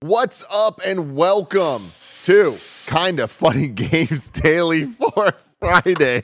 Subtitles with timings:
[0.00, 1.82] What's up and welcome
[2.24, 2.54] to
[2.86, 6.20] Kind of Funny Games Daily for Friday,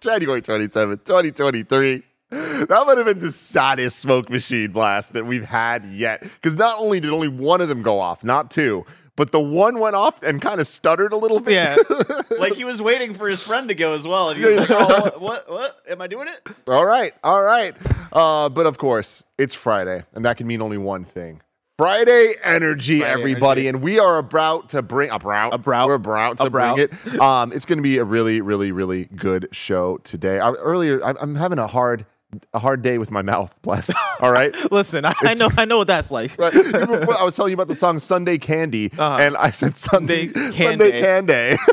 [0.00, 2.02] January 27th, 2023.
[2.28, 6.24] That would have been the saddest smoke machine blast that we've had yet.
[6.24, 8.84] Because not only did only one of them go off, not two,
[9.16, 11.54] but the one went off and kind of stuttered a little bit.
[11.54, 11.76] Yeah,
[12.38, 14.28] like he was waiting for his friend to go as well.
[14.28, 15.80] And he was like, oh, what, what, what?
[15.88, 16.46] Am I doing it?
[16.68, 17.74] all right, all right.
[18.12, 21.40] Uh, but of course, it's Friday, and that can mean only one thing.
[21.78, 23.76] Friday energy, Friday everybody, energy.
[23.76, 25.88] and we are about to bring about About.
[25.88, 26.76] We're about to About.
[26.76, 27.20] bring it.
[27.20, 30.38] Um, it's going to be a really, really, really good show today.
[30.40, 32.06] I, earlier, I, I'm having a hard,
[32.54, 33.52] a hard day with my mouth.
[33.62, 33.90] Bless.
[34.20, 34.54] All right.
[34.72, 36.36] Listen, I, I know, I know what that's like.
[36.38, 36.54] Right.
[36.74, 39.18] I was telling you about the song Sunday Candy, Uh-huh.
[39.20, 41.56] and I said Sunday Sunday Sunday Candy.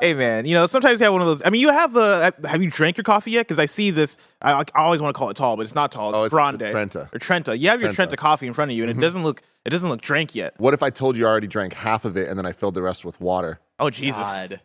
[0.00, 1.42] Hey man, you know sometimes you have one of those.
[1.44, 2.32] I mean, you have the.
[2.46, 3.42] Have you drank your coffee yet?
[3.46, 4.16] Because I see this.
[4.40, 6.08] I, I always want to call it tall, but it's not tall.
[6.08, 7.10] It's, Oh, it's grande Trenta.
[7.12, 7.54] or Trenta.
[7.58, 7.96] You have your Trenta.
[8.12, 9.42] Trenta coffee in front of you, and it doesn't look.
[9.66, 10.54] It doesn't look drank yet.
[10.56, 12.76] what if I told you I already drank half of it and then I filled
[12.76, 13.60] the rest with water?
[13.78, 14.16] Oh Jesus!
[14.26, 14.60] God.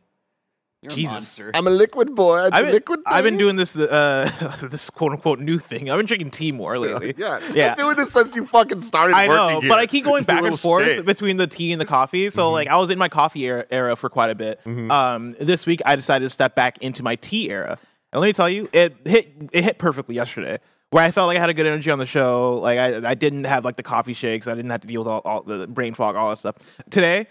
[0.86, 1.39] You're Jesus.
[1.39, 1.52] a monster.
[1.55, 2.38] I'm a liquid boy.
[2.38, 3.00] I do I've been, liquid.
[3.08, 4.30] I've been doing this uh,
[4.69, 5.89] this quote unquote new thing.
[5.89, 7.16] I've been drinking tea more lately.
[7.17, 7.69] Yeah, yeah.
[7.69, 9.16] I'm doing this since you fucking started.
[9.16, 9.69] I know, here.
[9.69, 11.05] but I keep going back and forth shit.
[11.05, 12.30] between the tea and the coffee.
[12.30, 14.59] So like I was in my coffee era, era for quite a bit.
[14.64, 14.92] Mm-hmm.
[14.92, 17.80] Um, this week I decided to step back into my tea era,
[18.14, 20.59] and let me tell you, it hit it hit perfectly yesterday.
[20.92, 23.16] Where I felt like I had a good energy on the show, like I, I
[23.16, 25.67] didn't have like the coffee shakes, I didn't have to deal with all, all the
[25.67, 26.55] brain fog, all that stuff.
[26.92, 27.27] Today,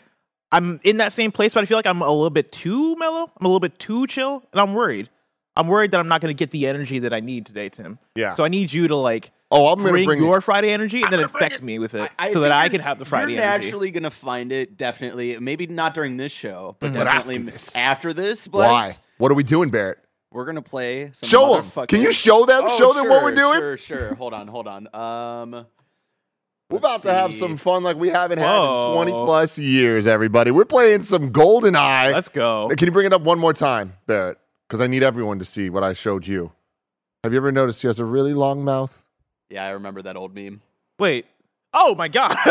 [0.55, 3.31] I'm in that same place, but I feel like I'm a little bit too mellow.
[3.39, 5.11] I'm a little bit too chill, and I'm worried.
[5.57, 7.99] I'm worried that I'm not going to get the energy that I need today, Tim.
[8.15, 8.35] Yeah.
[8.35, 11.13] So I need you to like Oh, I'm gonna bring, bring your Friday energy and
[11.13, 13.67] then infect me with it, so that I can have the Friday You're energy.
[13.67, 14.77] naturally gonna find it.
[14.77, 16.95] Definitely, maybe not during this show, but Mhm.
[16.95, 17.77] But definitely after this.
[17.77, 18.49] after this.
[18.49, 18.93] Blaze, Why?
[19.19, 19.99] What are we doing, Barrett?
[20.33, 21.11] We're gonna play.
[21.13, 21.65] Some Show them.
[21.67, 22.65] motherfucking- Can you show them?
[22.67, 23.61] Oh, show them what we're doing.
[23.61, 24.15] Sure, sure.
[24.17, 24.89] Hold on, hold on.
[24.93, 25.67] Um,
[26.71, 28.89] We're let's about to have some fun like we haven't had Whoa.
[29.03, 30.51] in 20 plus years, everybody.
[30.51, 32.13] We're playing some GoldenEye.
[32.13, 32.71] Let's go.
[32.77, 34.39] Can you bring it up one more time, Barrett?
[34.67, 36.53] Because I need everyone to see what I showed you.
[37.23, 39.03] Have you ever noticed he has a really long mouth?
[39.51, 40.63] Yeah, I remember that old meme.
[40.99, 41.27] Wait.
[41.75, 42.35] Oh my god.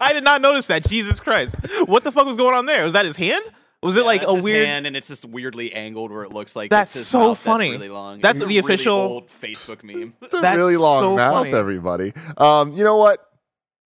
[0.00, 0.88] I did not notice that.
[0.88, 1.56] Jesus Christ.
[1.86, 2.84] What the fuck was going on there?
[2.84, 3.44] Was that his hand?
[3.86, 6.24] Was it Yeah, like that's a his weird hand, and it's just weirdly angled where
[6.24, 7.70] it looks like That's it's his so mouth funny.
[7.70, 8.20] That's really long.
[8.20, 10.14] That's the really official- old Facebook meme.
[10.20, 11.52] It's a That's really long so mouth, funny.
[11.54, 12.12] everybody.
[12.36, 13.20] Um, you know what?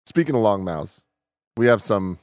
[0.07, 1.05] Speaking of long mouths,
[1.57, 2.19] we have some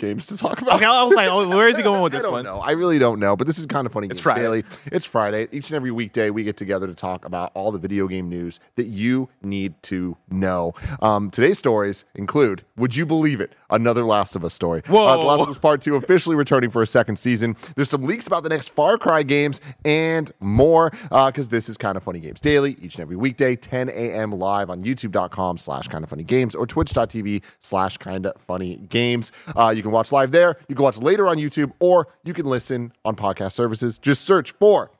[0.00, 0.76] games to talk about.
[0.76, 2.44] Okay, I was like, oh, where is he going with this I don't one?
[2.44, 2.58] know.
[2.58, 4.08] I really don't know, but this is kind of funny.
[4.10, 4.40] It's Friday.
[4.40, 4.64] Daily.
[4.86, 5.46] It's Friday.
[5.52, 8.58] Each and every weekday, we get together to talk about all the video game news
[8.76, 10.72] that you need to know.
[11.00, 14.82] Um, today's stories include, would you believe it, another Last of Us story.
[14.88, 15.06] Whoa.
[15.06, 17.56] Uh, the Last of Us Part 2 officially returning for a second season.
[17.76, 21.96] There's some leaks about the next Far Cry games and more, because this is Kind
[21.96, 24.32] of Funny Games Daily, each and every weekday, 10 a.m.
[24.32, 29.30] live on youtube.com slash kind of funny games or twitch.tv slash kind of funny games.
[29.56, 30.56] Uh, you can watch live there.
[30.68, 33.98] You can watch later on YouTube, or you can listen on podcast services.
[33.98, 34.90] Just search for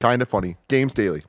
[0.00, 1.24] Kind of Funny Games Daily.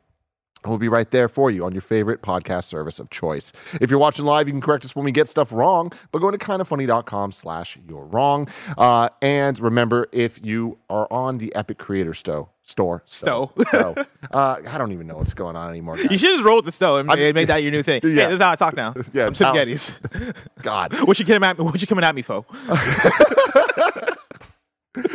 [0.65, 3.53] We'll be right there for you on your favorite podcast service of choice.
[3.79, 6.37] If you're watching live, you can correct us when we get stuff wrong by going
[6.37, 8.47] to kindoffunny.com slash you're wrong.
[8.77, 13.51] Uh, and remember, if you are on the Epic Creator Sto- store, Stow.
[13.69, 13.95] Stow,
[14.31, 15.97] uh, I don't even know what's going on anymore.
[15.97, 18.01] You should just roll with the stove and I'm- make that your new thing.
[18.09, 18.09] Yeah.
[18.09, 18.93] Yeah, this is how I talk now.
[19.13, 19.95] Yeah, I'm how- Gettys.
[20.61, 20.93] God.
[21.07, 21.63] What you coming at me?
[21.65, 22.45] What you coming at me for?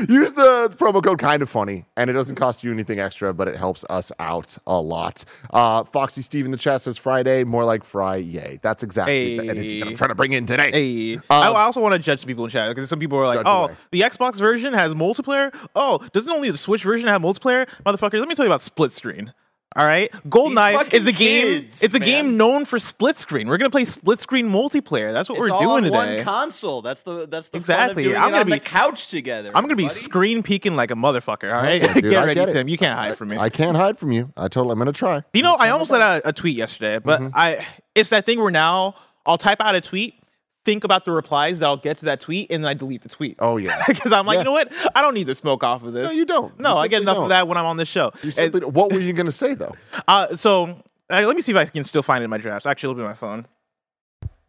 [0.08, 3.48] Use the promo code kind of funny, and it doesn't cost you anything extra, but
[3.48, 5.24] it helps us out a lot.
[5.50, 8.16] Uh, Foxy Steve in the chat says Friday, more like Fry.
[8.16, 8.60] Yay.
[8.62, 10.70] That's exactly the energy that I'm trying to bring in today.
[10.70, 13.18] Hey, I, Um, I also want to judge some people in chat because some people
[13.18, 13.74] are like, "Oh, away.
[13.90, 15.54] the Xbox version has multiplayer.
[15.74, 18.18] Oh, doesn't only the Switch version have multiplayer, motherfuckers?
[18.18, 19.32] Let me tell you about split screen.
[19.76, 21.62] All right, GoldenEye fucking is a game.
[21.62, 22.06] kids, it's a man.
[22.08, 23.48] game known for split screen.
[23.48, 25.12] We're gonna play split screen multiplayer.
[25.12, 26.16] That's what It's we're all doing on today.
[26.18, 26.80] one console.
[26.80, 28.04] That's the that's the Exactly.
[28.04, 29.50] Fun of doing I'm gonna on be- the couch together.
[29.52, 29.94] I'm gonna be buddy.
[29.94, 31.52] screen peeking like a motherfucker.
[31.52, 32.52] All right, Yeah, dude, get I ready, get.
[32.52, 32.68] Tim.
[32.68, 33.36] You can't hide from me.
[33.36, 34.32] I can't hide from you.
[34.36, 35.22] I told I'm going to try.
[35.32, 37.30] You know, I almost let out a tweet yesterday, but Mm-hmm.
[37.34, 37.66] I
[37.96, 38.94] it's that thing where now
[39.26, 40.14] I'll type out a tweet,
[40.64, 43.08] think about the replies that I'll get to that tweet, and then I delete the
[43.08, 43.36] tweet.
[43.38, 43.82] Oh yeah.
[43.88, 44.40] Because I'm like, Yeah.
[44.40, 44.72] you know what?
[44.94, 46.06] I don't need the smoke off of this.
[46.06, 46.58] No, you don't.
[46.58, 47.22] No, You I get enough don't.
[47.24, 48.12] of that when I'm on this show.
[48.22, 49.74] You simply, what were you gonna say though?
[50.08, 50.64] Uh, so
[51.10, 52.66] uh, let me see if I can still find it in my drafts.
[52.66, 53.46] Actually, it'll be my phone.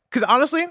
[0.09, 0.65] Because honestly,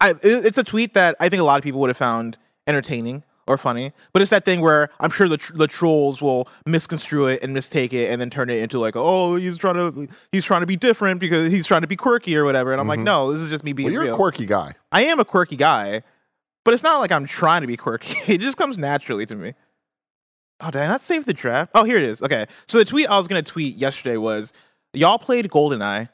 [0.00, 2.38] I, it- it's a tweet that I think a lot of people would have found
[2.66, 3.92] entertaining or funny.
[4.12, 7.52] But it's that thing where I'm sure the tr- the trolls will misconstrue it and
[7.52, 10.66] mistake it and then turn it into like, oh, he's trying to he's trying to
[10.66, 12.72] be different because he's trying to be quirky or whatever.
[12.72, 13.06] And I'm like, mm-hmm.
[13.06, 14.14] no, this is just me being Well, you're real.
[14.14, 14.74] a quirky guy.
[14.92, 16.02] I am a quirky guy,
[16.64, 18.16] but it's not like I'm trying to be quirky.
[18.32, 19.54] It just comes naturally to me.
[20.60, 21.72] Oh, did I not save the draft?
[21.74, 22.22] Oh, here it is.
[22.22, 22.46] Okay.
[22.68, 24.52] So the tweet I was going to tweet yesterday was
[24.92, 26.08] Y'all played GoldenEye.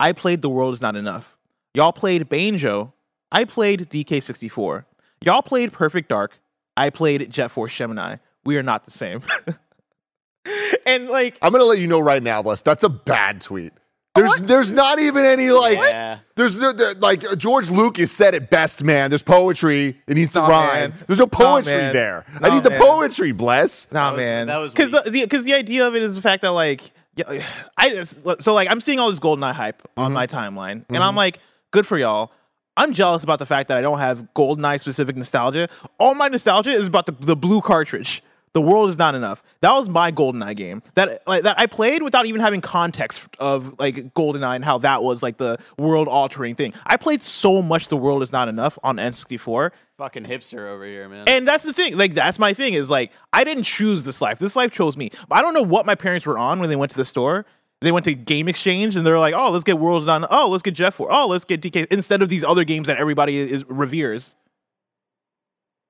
[0.00, 1.38] I played The World Is Not Enough.
[1.74, 2.92] Y'all played Banjo.
[3.30, 4.84] I played DK64.
[5.24, 6.38] Y'all played Perfect Dark.
[6.76, 8.16] I played Jet Force Gemini.
[8.44, 9.22] We are not the same.
[10.86, 12.62] and like, I'm gonna let you know right now, Bless.
[12.62, 13.72] That's a bad tweet.
[14.14, 16.18] There's there's not even any like Yeah.
[16.36, 19.10] there's no there, like George Lucas said it best, man.
[19.10, 19.98] There's poetry.
[20.06, 20.90] It needs to Nah, rhyme.
[20.90, 20.94] man.
[21.06, 21.92] There's no poetry man.
[21.94, 22.26] there.
[22.42, 23.90] I Nah, need the poetry, bless.
[23.90, 24.48] Nah, was- man.
[24.48, 27.42] that was because the because the, idea of it is the fact that like yeah,
[27.78, 30.00] I just so like I'm seeing all this GoldenEye hype Mm-hmm.
[30.00, 31.38] on my timeline, and I'm like,
[31.70, 32.32] good for y'all.
[32.76, 35.68] I'm jealous about the fact that I don't have GoldenEye specific nostalgia.
[35.98, 38.22] All my nostalgia is about the, the blue cartridge.
[38.54, 39.42] The world is not enough.
[39.62, 43.78] That was my GoldenEye game that like that I played without even having context of
[43.78, 46.74] like GoldenEye and how that was like the world altering thing.
[46.84, 47.88] I played so much.
[47.88, 49.70] The world is not enough on N64.
[49.96, 51.24] Fucking hipster over here, man.
[51.28, 51.96] And that's the thing.
[51.96, 54.38] Like that's my thing is like I didn't choose this life.
[54.38, 55.10] This life chose me.
[55.30, 57.46] I don't know what my parents were on when they went to the store.
[57.82, 60.24] They went to Game Exchange and they're like, "Oh, let's get Worlds on.
[60.30, 61.08] Oh, let's get Jeff for.
[61.10, 64.36] Oh, let's get DK instead of these other games that everybody is reveres."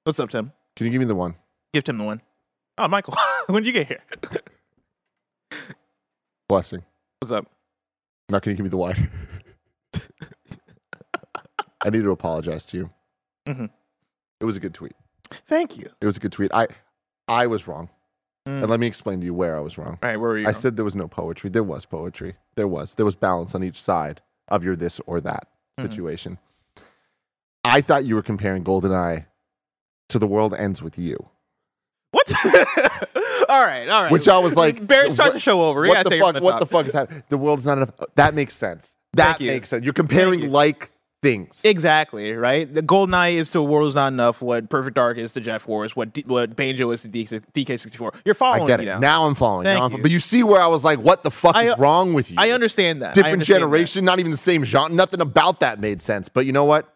[0.04, 0.52] What's up, Tim?
[0.76, 1.34] Can you give me the one?
[1.72, 2.20] Give Tim the one.
[2.78, 3.14] Oh, Michael,
[3.46, 4.00] when did you get here?
[6.48, 6.82] Blessing.
[7.20, 7.46] What's up?
[8.30, 9.10] Now can you give me the wine?
[11.84, 12.90] I need to apologize to you.
[13.46, 13.70] Mhm.
[14.40, 14.94] It was a good tweet.
[15.30, 15.90] Thank you.
[16.00, 16.50] It was a good tweet.
[16.54, 16.68] I
[17.28, 17.90] I was wrong.
[18.48, 18.62] Mm.
[18.62, 19.98] And let me explain to you where I was wrong.
[20.02, 20.48] All right, where were you?
[20.48, 21.48] I said there was no poetry.
[21.50, 22.34] There was poetry.
[22.56, 22.94] There was.
[22.94, 25.46] There was balance on each side of your this or that
[25.78, 25.88] Mhm.
[25.88, 26.38] situation.
[27.64, 29.26] I thought you were comparing GoldenEye
[30.08, 31.28] to The World Ends With You.
[32.10, 32.30] what?
[33.48, 34.12] all right, all right.
[34.12, 35.86] Which I was like, Barry what- the show over.
[35.86, 36.34] What the take it from fuck?
[36.40, 37.22] the What the fuck is happening?
[37.28, 37.90] The world's not enough.
[38.16, 38.96] That makes sense.
[39.14, 39.84] That makes sense.
[39.84, 40.48] You're comparing you.
[40.48, 40.90] like
[41.22, 41.60] things.
[41.64, 42.72] Exactly right.
[42.72, 44.42] The GoldenEye is to World is not enough.
[44.42, 45.94] What Perfect Dark is to Jet Force.
[45.96, 48.12] What D- what Banjo is to DK sixty four.
[48.24, 48.88] You're following I get me it.
[48.94, 48.98] now.
[48.98, 49.64] Now I'm following.
[49.64, 49.98] Now I'm you.
[49.98, 52.30] fo- but you see where I was like, what the fuck I- is wrong with
[52.30, 52.36] you?
[52.38, 53.14] I understand that.
[53.14, 53.60] Different understand that.
[53.66, 54.94] generation, not even the same genre.
[54.94, 56.28] Nothing about that made sense.
[56.28, 56.88] But you know what?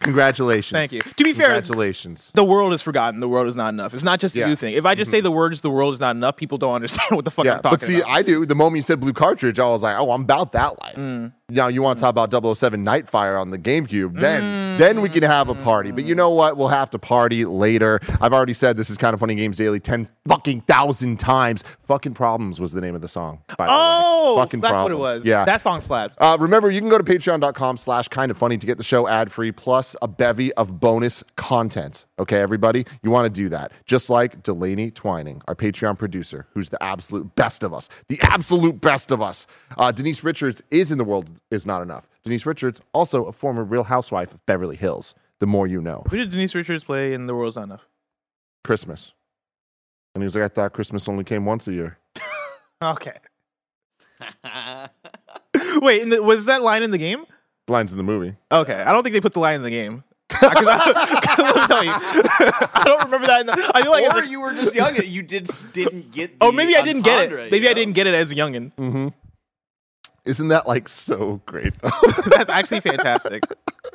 [0.00, 0.74] Congratulations.
[0.74, 1.00] Thank you.
[1.00, 2.32] To be fair, Congratulations.
[2.34, 3.20] the world is forgotten.
[3.20, 3.92] The world is not enough.
[3.92, 4.44] It's not just a Yeah.
[4.44, 4.50] Mm-hmm.
[4.50, 4.74] you thing.
[4.74, 7.26] If I just say the words "the world is not enough," people don't understand what
[7.26, 7.80] the fuck Yeah, I'm talking about.
[7.80, 8.10] but see, about.
[8.10, 8.46] I do.
[8.46, 10.96] The moment you said blue cartridge, I was like, oh, I'm about that life.
[10.96, 11.32] Mm.
[11.50, 14.20] Now you want to talk about 007 Nightfire on the GameCube?
[14.20, 15.90] Then, then we can have a party.
[15.92, 16.56] But you know what?
[16.56, 18.00] We'll have to party later.
[18.20, 21.64] I've already said this is kind of funny games daily ten fucking thousand times.
[21.86, 23.42] Fucking problems was the name of the song.
[23.58, 24.98] By oh, fucking that's problems.
[24.98, 25.24] what it was.
[25.24, 26.16] Yeah, that song slapped.
[26.18, 29.08] Uh, remember, you can go to patreon.com slash kind of funny to get the show
[29.08, 32.06] ad free plus a bevy of bonus content.
[32.18, 32.86] Okay, everybody?
[33.02, 33.72] You want to do that.
[33.86, 38.80] Just like Delaney Twining, our Patreon producer, who's the absolute best of us, the absolute
[38.80, 39.46] best of us.
[39.78, 42.06] Uh, Denise Richards is in The World Is Not Enough.
[42.24, 45.14] Denise Richards, also a former real housewife of Beverly Hills.
[45.40, 46.04] The more you know.
[46.10, 47.86] Who did Denise Richards play in The World is Not Enough?
[48.62, 49.12] Christmas.
[50.14, 51.98] And he was like, I thought Christmas only came once a year.
[52.82, 53.12] Okay.
[55.82, 57.24] Wait, in the, was that line in the game?
[57.68, 58.36] Lines in the movie.
[58.50, 60.02] Okay, I don't think they put the line in the game.
[60.30, 60.92] 'Cause I,
[61.24, 63.40] 'cause let me tell you, I don't remember that.
[63.40, 64.96] In the, I feel like, it's or like- you were just young.
[64.96, 66.30] You did didn't get.
[66.40, 67.50] oh, maybe I didn't get it.
[67.50, 68.72] Maybe you I didn't get it as a youngin.
[68.76, 69.08] Mm-hmm.
[70.24, 71.90] Isn't that like so great though?
[72.26, 73.42] That's actually fantastic.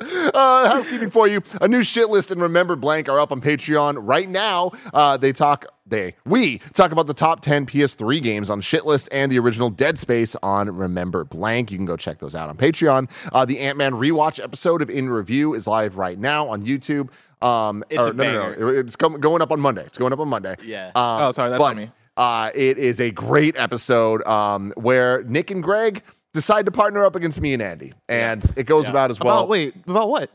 [0.34, 1.42] uh, housekeeping for you.
[1.60, 4.72] A new shit list and remember blank are up on Patreon right now.
[4.92, 5.66] Uh, they talk.
[5.88, 10.00] They we talk about the top 10 PS3 games on Shitlist and the original Dead
[10.00, 11.70] Space on Remember Blank.
[11.70, 13.08] You can go check those out on Patreon.
[13.32, 17.10] Uh, the Ant Man rewatch episode of In Review is live right now on YouTube.
[17.40, 18.74] Um, It's or a no, no, no, banger.
[18.80, 19.84] It's com- going up on Monday.
[19.84, 20.56] It's going up on Monday.
[20.64, 20.90] Yeah.
[20.92, 21.88] Uh, Oh, sorry, that's but, on me.
[22.16, 27.14] Uh, it is a great episode um, where Nick and Greg decide to partner up
[27.16, 28.90] against me and Andy, and it goes Yeah.
[28.90, 29.38] about as well.
[29.38, 30.30] about wait, about what?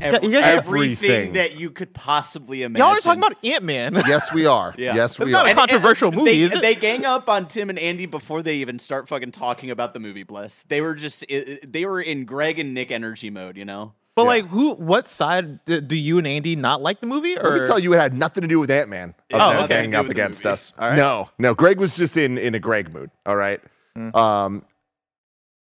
[0.00, 1.32] Every- you everything Everything.
[1.34, 2.84] that you could possibly imagine.
[2.86, 3.94] Y'all are talking about Ant Man.
[4.08, 4.74] Yes, we are.
[4.78, 4.94] Yeah.
[4.94, 5.50] Yes, That's we not are.
[5.50, 6.62] a controversial and movie, They, is it?
[6.62, 10.00] they gang up on Tim and Andy before they even start fucking talking about the
[10.00, 10.22] movie.
[10.22, 10.64] Bless.
[10.68, 13.56] They were just i- i- they were in Greg and Nick energy mode.
[13.58, 13.92] You know.
[14.14, 14.28] But Yeah.
[14.28, 14.74] like, who?
[14.74, 17.36] What side do do you and Andy not like the movie?
[17.38, 19.14] Or Let me tell you, it had nothing to do with Ant Man.
[19.30, 20.72] Yeah, of nothing them ganging up against us.
[20.78, 20.96] All right.
[20.96, 21.54] No, no.
[21.54, 23.10] Greg was just in in a Greg mood.
[23.24, 23.60] All right.
[23.96, 24.14] Mm.
[24.14, 24.64] Um,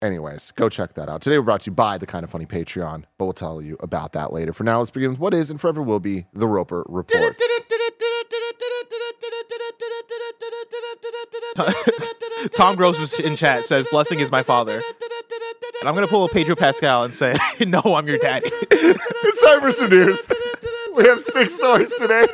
[0.02, 1.21] Anyways, go check that out.
[1.21, 3.76] Today we're brought to you by the Kind of Funny Patreon, but we'll tell you
[3.80, 4.54] about that later.
[4.54, 7.37] For now, let's begin with what is and forever will be the Roper Report.
[12.57, 14.80] Tom Gross is in chat says, "Blessing is my father."
[15.81, 17.35] And I'm gonna pull a Pedro Pascal and say,
[17.67, 20.21] "No, I'm your daddy." it's time for some news.
[20.97, 22.27] We have six stories today.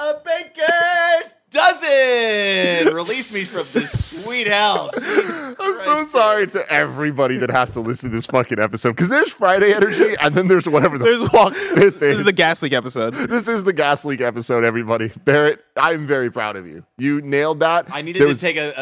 [0.00, 2.94] A baker's dozen.
[2.94, 4.90] Release me from this sweet hell.
[4.96, 9.32] I'm so sorry to everybody that has to listen to this fucking episode because there's
[9.32, 12.00] Friday energy and then there's whatever the There's- fuck this is.
[12.00, 13.14] this is the gas leak episode.
[13.14, 15.10] This is the gas leak episode, everybody.
[15.24, 16.84] Barrett, I'm very proud of you.
[16.98, 17.86] You nailed that.
[17.90, 18.72] I needed There to was- take a,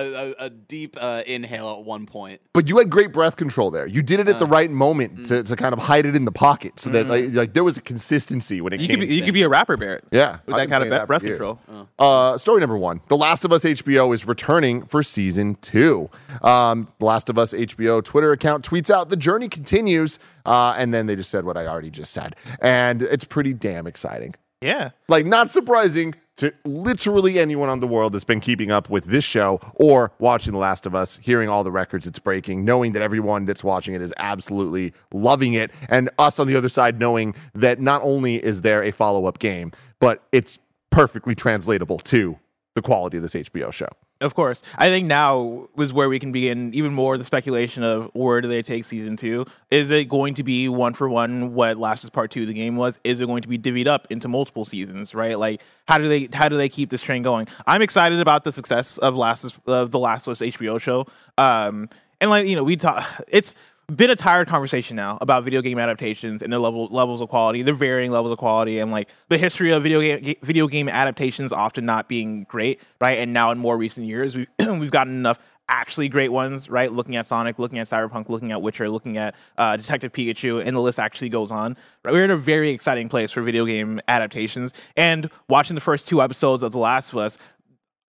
[0.41, 2.41] a, a deep uh, inhale at one point.
[2.53, 3.87] but you had great breath control there.
[3.87, 5.29] You did it at the Uh, right moment mm.
[5.29, 7.77] to, to kind of hide it in the pocket so that like, like there was
[7.77, 9.01] a consistency when it You came.
[9.01, 10.05] could be, you could be a rapper, Barrett.
[10.11, 11.39] yeah, with I've that kind of saying be- breath for years.
[11.39, 11.89] control.
[11.99, 16.11] Uh, story number one: The Last of Us HBO is returning for season two.
[16.43, 20.93] Um, the Last of Us HBO Twitter account tweets out the journey continues, uh, and
[20.93, 24.35] then they just said what I already just said, and it's pretty damn exciting.
[24.61, 24.91] Yeah.
[25.09, 29.25] Like, not surprising to literally anyone on the world that's been keeping up with this
[29.25, 33.03] show or watching The Last of Us, hearing all the records it's breaking, knowing that
[33.03, 37.35] everyone that's watching it is absolutely loving it, and us on the other side knowing
[37.55, 40.59] that not only is there a follow up game, but it's
[40.91, 42.39] perfectly translatable to
[42.75, 43.89] the quality of this HBO show.
[44.21, 44.63] Of course.
[44.77, 48.49] I think now was where we can begin even more the speculation of where do
[48.49, 49.47] they take season two?
[49.71, 52.53] Is it going to be one for one what Last is Part Two of the
[52.53, 53.01] game was?
[53.03, 55.15] Is it going to be divvied up into multiple seasons?
[55.15, 55.39] Right?
[55.39, 57.49] Like how do they how do they keep this train going?
[57.67, 61.07] I'm excited about the success of Last of the Last Us HBO show.
[61.39, 61.89] Um
[62.21, 63.55] and like you know we talk it's
[63.97, 67.63] been a tired conversation now about video game adaptations and their level levels of quality,
[67.63, 71.53] their varying levels of quality, and like the history of video game video game adaptations
[71.53, 73.19] often not being great, right?
[73.19, 76.93] And now in more recent years, we've we've gotten enough actually great ones, right?
[76.93, 80.77] Looking at Sonic, looking at Cyberpunk, looking at Witcher, looking at uh, Detective Pikachu, and
[80.77, 81.77] the list actually goes on.
[82.05, 82.13] Right?
[82.13, 86.21] We're in a very exciting place for video game adaptations, and watching the first two
[86.21, 87.39] episodes of The Last of Us,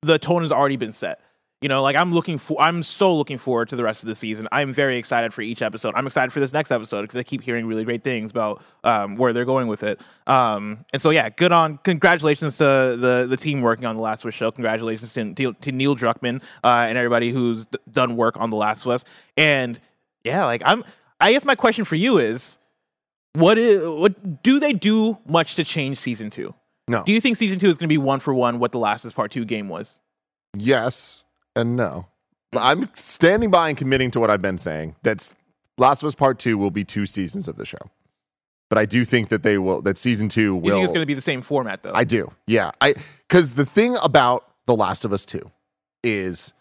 [0.02, 1.22] the tone has already been set.
[1.62, 4.16] You know, like I'm looking for, I'm so looking forward to the rest of the
[4.16, 4.48] season.
[4.52, 5.94] I'm very excited for each episode.
[5.96, 9.16] I'm excited for this next episode because I keep hearing really great things about um,
[9.16, 10.02] where they're going with it.
[10.26, 14.24] Um, and so, yeah, good on, congratulations to the the team working on the Last
[14.24, 14.50] of Us show.
[14.50, 18.58] Congratulations to, to, to Neil Druckmann uh, and everybody who's d- done work on the
[18.58, 19.06] Last of Us.
[19.38, 19.80] And
[20.24, 20.84] yeah, like I'm,
[21.20, 22.58] I guess my question for you is,
[23.34, 26.56] what is, what do they do much to change season two?
[26.88, 27.04] No.
[27.04, 29.06] Do you think season two is going to be one for one what the Last
[29.06, 30.00] of Us Part Two game was?
[30.58, 31.24] Yes
[31.56, 32.08] and no.
[32.54, 34.96] I'm standing by and committing to what I've been saying.
[35.04, 35.36] That's
[35.78, 37.90] Last of Us Part Two will be two seasons of the show,
[38.70, 39.82] but I do think that they will.
[39.82, 40.66] That season two will.
[40.66, 41.94] You think it's going to be the same format though?
[41.94, 42.32] I do.
[42.48, 42.72] Yeah.
[42.82, 42.96] I
[43.28, 45.50] because the thing about The Last of Us 2
[46.04, 46.54] is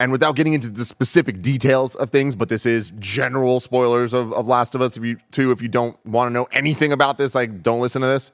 [0.00, 4.32] and without getting into the specific details of things, but this is general spoilers of,
[4.32, 4.96] of Last of Us.
[4.96, 8.02] If you two, if you don't want to know anything about this, like don't listen
[8.02, 8.32] to this.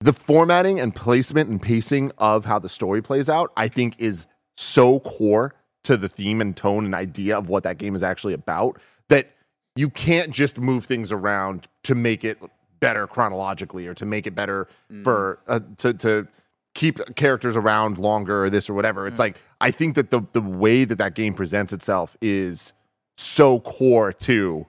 [0.00, 4.26] The formatting and placement and pacing of how the story plays out, I think, is
[4.60, 8.34] so core to the theme and tone and idea of what that game is actually
[8.34, 9.32] about that
[9.74, 12.38] you can't just move things around to make it
[12.80, 14.68] better chronologically or to make it better
[15.02, 16.28] for uh, to to
[16.74, 19.06] keep characters around longer or this or whatever.
[19.06, 22.72] It's like I think that the the way that that game presents itself is
[23.16, 24.66] so core to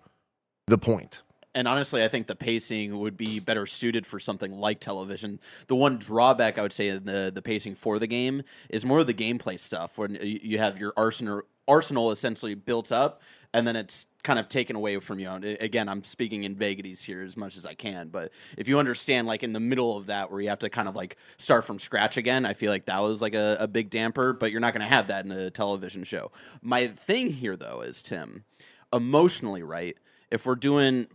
[0.68, 1.24] the point.
[1.54, 5.40] And honestly, I think the pacing would be better suited for something like television.
[5.68, 9.00] The one drawback I would say in the the pacing for the game is more
[9.00, 13.22] of the gameplay stuff, when you have your arsenal arsenal essentially built up,
[13.54, 15.30] and then it's kind of taken away from you.
[15.60, 19.28] Again, I'm speaking in vagaries here as much as I can, but if you understand,
[19.28, 21.80] like in the middle of that, where you have to kind of like start from
[21.80, 24.32] scratch again, I feel like that was like a, a big damper.
[24.32, 26.32] But you're not going to have that in a television show.
[26.62, 28.46] My thing here, though, is Tim,
[28.94, 29.98] emotionally, right?
[30.30, 31.08] If we're doing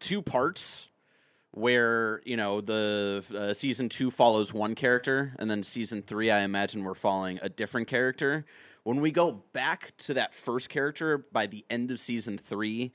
[0.00, 0.88] two parts
[1.52, 6.40] where you know the uh, season two follows one character and then season three i
[6.40, 8.44] imagine we're following a different character.
[8.84, 12.92] When we go back to that first character by the end of season three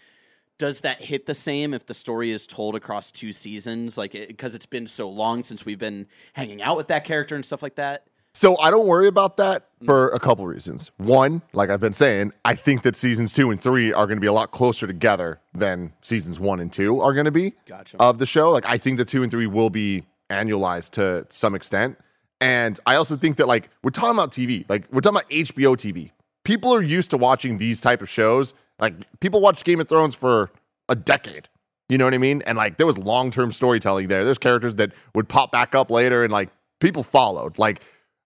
[0.59, 3.97] does that hit the same if the story is told across two seasons?
[3.97, 7.45] Like because it's been so long since we've been hanging out with that character and
[7.45, 9.85] stuff like that So I don't worry about that mm.
[9.85, 10.91] for a couple reasons.
[10.97, 14.21] One, like I've been saying, I think that seasons two and three are going to
[14.21, 17.97] be a lot closer together than seasons one and two are going to be Gotcha.
[17.99, 18.51] of the show.
[18.51, 21.97] Like I think the two and three will be annualized to some extent.
[22.41, 25.77] And I also think that like we're talking about TV, like we're talking about HBO
[25.77, 26.11] TV.
[26.43, 28.53] People are used to watching these type of shows.
[28.79, 30.51] Like people watch Game of Thrones for
[30.89, 31.47] a decade.
[31.87, 32.41] You know what I mean?
[32.45, 34.25] And like there was long term storytelling there.
[34.25, 36.49] There's characters that would pop back up later and like
[36.79, 37.57] people followed.
[37.57, 37.81] Like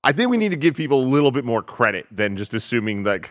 [0.07, 3.03] I think we need to give people a little bit more credit than just assuming
[3.03, 3.29] like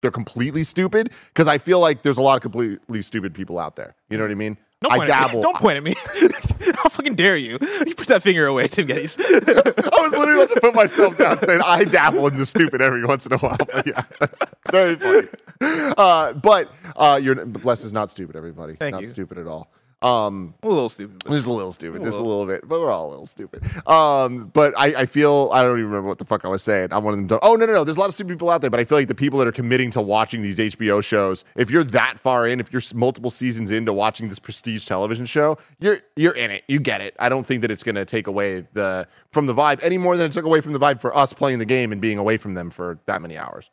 [0.00, 3.74] they're completely stupid because I feel like there's a lot of completely stupid people out
[3.74, 3.96] there.
[4.08, 4.56] You know what I mean?
[4.80, 5.42] Don't I point dabble.
[5.42, 5.96] Don't point at me.
[6.76, 7.58] How fucking dare you?
[7.60, 9.18] You put that finger away, Tim Geddes.
[9.18, 13.04] I was literally about to put myself down saying I dabble in the stupid every
[13.04, 13.56] once in a while.
[13.56, 14.40] But yeah, that's
[14.70, 15.28] very funny.
[15.60, 18.76] Uh, but uh, you're Les is not stupid, everybody.
[18.76, 19.08] Thank not you.
[19.08, 19.72] stupid at all.
[20.04, 21.22] Um, a little stupid.
[21.30, 22.40] just a little stupid, just a little.
[22.40, 23.62] little bit, but we're all a little stupid.
[23.88, 26.88] Um, but I, I feel I don't even remember what the fuck I was saying.
[26.92, 27.26] I'm one of them.
[27.26, 27.84] Don't, oh no, no, no.
[27.84, 29.48] There's a lot of stupid people out there, but I feel like the people that
[29.48, 33.30] are committing to watching these HBO shows, if you're that far in, if you're multiple
[33.30, 36.64] seasons into watching this prestige television show, you're you're in it.
[36.68, 37.16] You get it.
[37.18, 40.18] I don't think that it's going to take away the from the vibe any more
[40.18, 42.36] than it took away from the vibe for us playing the game and being away
[42.36, 43.70] from them for that many hours.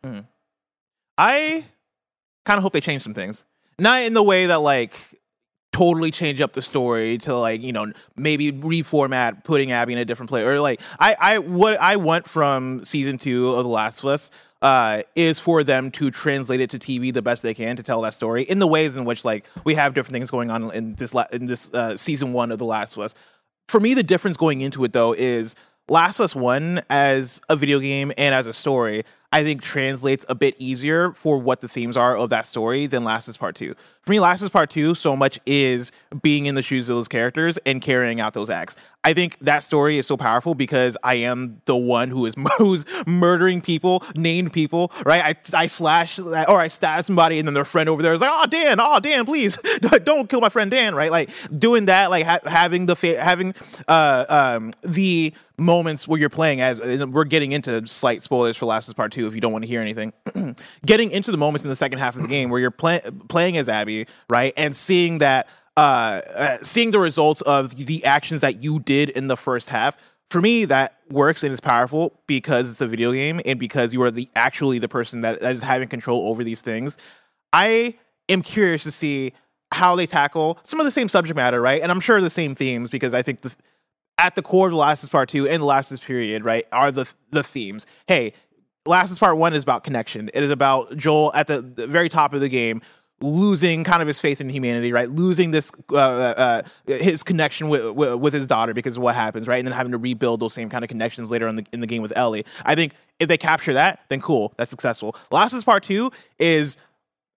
[1.18, 1.66] I
[2.46, 3.44] kind of hope they change some things.
[3.78, 4.94] Not in the way that like
[5.72, 10.06] totally change up the story to like you know maybe reformat putting Abby in a
[10.06, 14.00] different place or like I I what I want from season two of The Last
[14.00, 17.76] of Us uh, is for them to translate it to TV the best they can
[17.78, 20.50] to tell that story in the ways in which like we have different things going
[20.50, 23.14] on in this la- in this uh, season one of The Last of Us.
[23.68, 25.56] For me, the difference going into it though is
[25.90, 30.26] Last of Us One as a video game and as a story, I think translates
[30.28, 33.56] a bit easier for what the themes are of that story than Last Us Part
[33.56, 33.76] Two.
[34.02, 37.08] For me, Last Us Part Two so much is being in the shoes of those
[37.08, 38.76] characters and carrying out those acts.
[39.04, 42.86] I think that story is so powerful because I am the one who is who's
[43.08, 45.36] murdering people, named people, right?
[45.54, 48.32] I, I slash or I stab somebody, and then their friend over there is like,
[48.32, 49.58] "Oh Dan, oh Dan, please
[50.04, 51.12] don't kill my friend Dan," right?
[51.12, 53.56] Like doing that, like ha- having the fa- having
[53.88, 58.90] uh um the moments where you're playing as we're getting into slight spoilers for Last
[58.90, 60.14] Us Part Two if you don't want to hear anything.
[60.86, 63.58] getting into the moments in the second half of the game where you're play- playing
[63.58, 65.48] as Abby, right, and seeing that
[65.78, 69.96] uh, uh seeing the results of the actions that you did in the first half
[70.30, 74.02] for me that works and is powerful because it's a video game and because you
[74.02, 76.98] are the actually the person that, that is having control over these things.
[77.54, 77.96] I
[78.30, 79.34] am curious to see
[79.74, 81.82] how they tackle some of the same subject matter right?
[81.82, 83.54] And i'm sure the same themes because i think the
[84.18, 86.66] at the core of the last is part two and the last is period right
[86.72, 87.86] are the the themes.
[88.08, 88.34] Hey
[88.86, 92.10] last is part one is about connection it is about joel at the, the very
[92.10, 92.82] top of the game
[93.22, 95.10] losing kind of his faith in humanity, right?
[95.10, 99.48] Losing this uh, uh, his connection with, with with his daughter because of what happens,
[99.48, 99.58] right?
[99.58, 101.88] And then having to rebuild those same kind of connections later on the, in the
[101.88, 102.46] game with Ellie.
[102.66, 105.16] I think if they capture that, then cool, that's successful.
[105.30, 106.78] Last is part two is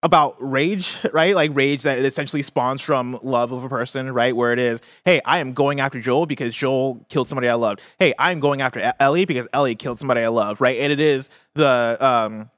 [0.05, 1.35] about rage, right?
[1.35, 4.37] Like rage that it essentially spawns from love of a person, right?
[4.37, 7.81] Where it is, hey, I am going after Joel because Joel killed somebody I loved.
[7.99, 10.79] Hey, I'm going after Ellie because Ellie killed somebody I love, right?
[10.79, 12.51] And it is the um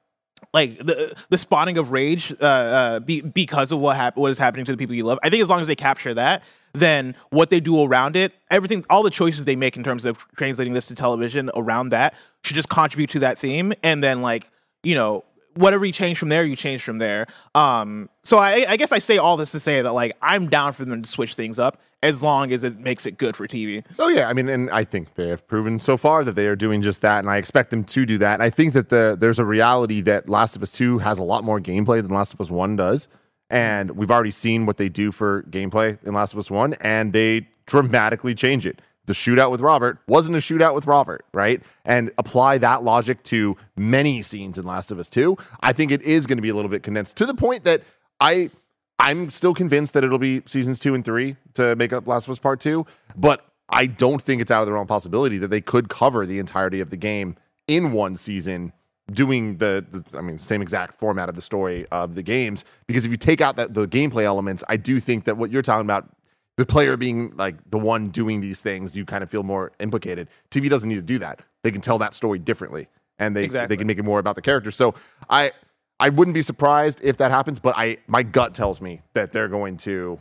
[0.52, 4.38] like the the spawning of rage uh, uh be, because of what hap- what is
[4.38, 5.18] happening to the people you love.
[5.22, 8.84] I think as long as they capture that, then what they do around it, everything,
[8.90, 12.56] all the choices they make in terms of translating this to television around that should
[12.56, 14.50] just contribute to that theme, and then like
[14.82, 15.24] you know
[15.56, 17.26] whatever you change from there, you change from there.
[17.54, 20.72] Um, so I, I guess I say all this to say that like I'm down
[20.72, 23.84] for them to switch things up as long as it makes it good for TV.
[23.98, 26.56] Oh yeah, I mean, and I think they have proven so far that they are
[26.56, 28.40] doing just that, and I expect them to do that.
[28.40, 31.44] I think that the there's a reality that Last of Us Two has a lot
[31.44, 33.08] more gameplay than Last of Us One does,
[33.50, 37.12] and we've already seen what they do for gameplay in Last of Us One, and
[37.12, 38.80] they dramatically change it.
[39.06, 41.62] The shootout with Robert wasn't a shootout with Robert, right?
[41.84, 45.36] And apply that logic to many scenes in Last of Us Two.
[45.60, 47.82] I think it is going to be a little bit condensed to the point that
[48.20, 48.50] I
[48.98, 52.32] I'm still convinced that it'll be seasons two and three to make up Last of
[52.32, 55.60] Us Part Two, but I don't think it's out of the realm possibility that they
[55.60, 58.72] could cover the entirety of the game in one season,
[59.10, 62.64] doing the, the I mean, same exact format of the story of the games.
[62.86, 65.62] Because if you take out that the gameplay elements, I do think that what you're
[65.62, 66.08] talking about,
[66.56, 70.28] the player being like the one doing these things, you kind of feel more implicated.
[70.50, 72.88] TV doesn't need to do that; they can tell that story differently,
[73.18, 73.74] and they Exactly.
[73.74, 74.70] they can make it more about the character.
[74.70, 74.94] So
[75.28, 75.52] I
[76.00, 79.48] I wouldn't be surprised if that happens, but I my gut tells me that they're
[79.48, 80.20] going to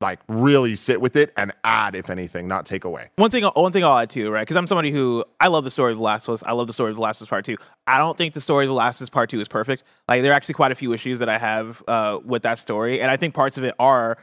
[0.00, 3.10] like really sit with it and add, if anything, not take away.
[3.14, 4.42] One thing, one thing I'll add too, right?
[4.42, 6.42] Because I'm somebody who I love the story of The Last of Us.
[6.42, 7.56] I love the story of The Last of Us Part Two.
[7.86, 9.84] I don't think the story of The Last of Us Part Two is perfect.
[10.08, 13.00] Like there are actually quite a few issues that I have uh, with that story,
[13.00, 14.18] and I think parts of it are.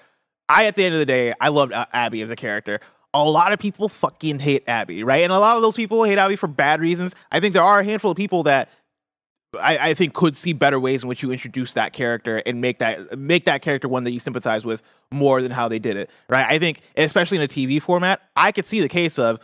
[0.49, 2.79] I, at the end of the day, I loved Abby as a character.
[3.13, 5.23] A lot of people fucking hate Abby, right?
[5.23, 7.15] And a lot of those people hate Abby for bad reasons.
[7.31, 8.69] I think there are a handful of people that
[9.59, 12.79] I, I think could see better ways in which you introduce that character and make
[12.79, 16.09] that make that character one that you sympathize with more than how they did it.
[16.27, 16.45] Right?
[16.45, 19.39] I think, especially in a TV format, I could see the case of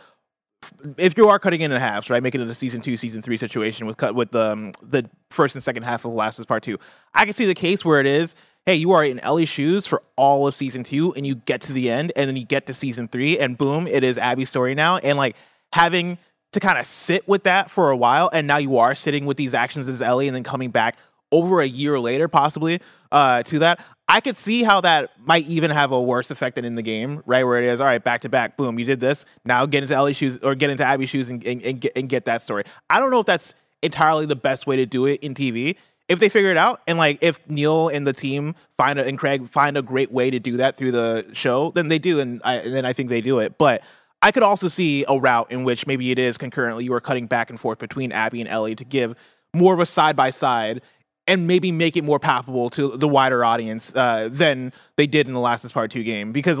[0.96, 3.36] if you are cutting it in halves, right, making it a season two, season three
[3.36, 6.46] situation with cut with the um, the first and second half of the Last is
[6.46, 6.78] Part Two,
[7.14, 8.34] I could see the case where it is,
[8.66, 11.72] hey, you are in Ellie's shoes for all of season two, and you get to
[11.72, 14.74] the end, and then you get to season three, and boom, it is Abby's story
[14.74, 15.36] now, and like
[15.72, 16.18] having
[16.52, 19.36] to kind of sit with that for a while, and now you are sitting with
[19.36, 20.98] these actions as Ellie, and then coming back
[21.30, 22.80] over a year later, possibly
[23.12, 23.80] uh, to that.
[24.08, 27.22] I could see how that might even have a worse effect than in the game,
[27.26, 27.44] right?
[27.44, 29.24] Where it is, all right, back to back, boom, you did this.
[29.44, 32.08] Now get into Ellie's shoes or get into Abby's shoes and, and, and, get, and
[32.08, 32.64] get that story.
[32.88, 35.76] I don't know if that's entirely the best way to do it in TV.
[36.08, 39.18] If they figure it out, and like if Neil and the team find a, and
[39.18, 42.40] Craig find a great way to do that through the show, then they do, and,
[42.44, 43.58] I, and then I think they do it.
[43.58, 43.82] But
[44.22, 47.26] I could also see a route in which maybe it is concurrently you are cutting
[47.26, 49.16] back and forth between Abby and Ellie to give
[49.52, 50.82] more of a side by side
[51.26, 55.34] and maybe make it more palpable to the wider audience uh, than they did in
[55.34, 56.32] the Last Part Two game.
[56.32, 56.60] Because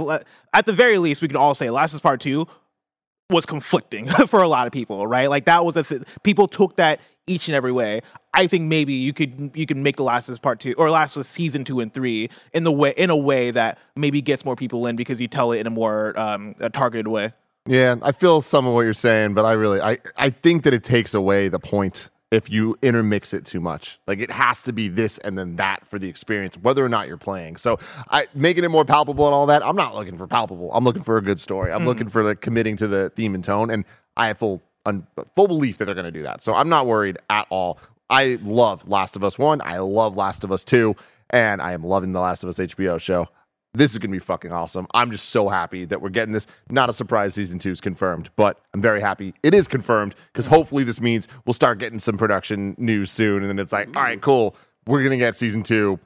[0.52, 2.46] at the very least, we could all say Last Part Two
[3.30, 5.30] was conflicting for a lot of people, right?
[5.30, 8.00] Like that was a th- people took that each and every way.
[8.36, 10.90] I think maybe you could you could make the Last of Us Part Two or
[10.90, 14.20] Last of Us season two and three in the way in a way that maybe
[14.20, 17.32] gets more people in because you tell it in a more um, a targeted way.
[17.66, 20.74] Yeah, I feel some of what you're saying, but I really I I think that
[20.74, 23.98] it takes away the point if you intermix it too much.
[24.06, 27.08] Like it has to be this and then that for the experience, whether or not
[27.08, 27.56] you're playing.
[27.56, 27.78] So
[28.10, 29.64] I making it more palpable and all that.
[29.64, 30.70] I'm not looking for palpable.
[30.74, 31.72] I'm looking for a good story.
[31.72, 35.06] I'm looking for like committing to the theme and tone, and I have full un,
[35.34, 36.42] full belief that they're going to do that.
[36.42, 37.78] So I'm not worried at all.
[38.08, 39.60] I love Last of Us One.
[39.64, 40.94] I love Last of Us Two,
[41.30, 43.28] and I am loving the Last of Us HBO show.
[43.74, 44.86] This is going to be fucking awesome.
[44.94, 46.46] I'm just so happy that we're getting this.
[46.70, 50.46] Not a surprise season two is confirmed, but I'm very happy it is confirmed because
[50.46, 53.42] hopefully this means we'll start getting some production news soon.
[53.42, 54.56] And then it's like, all right, cool.
[54.86, 55.98] We're going to get season two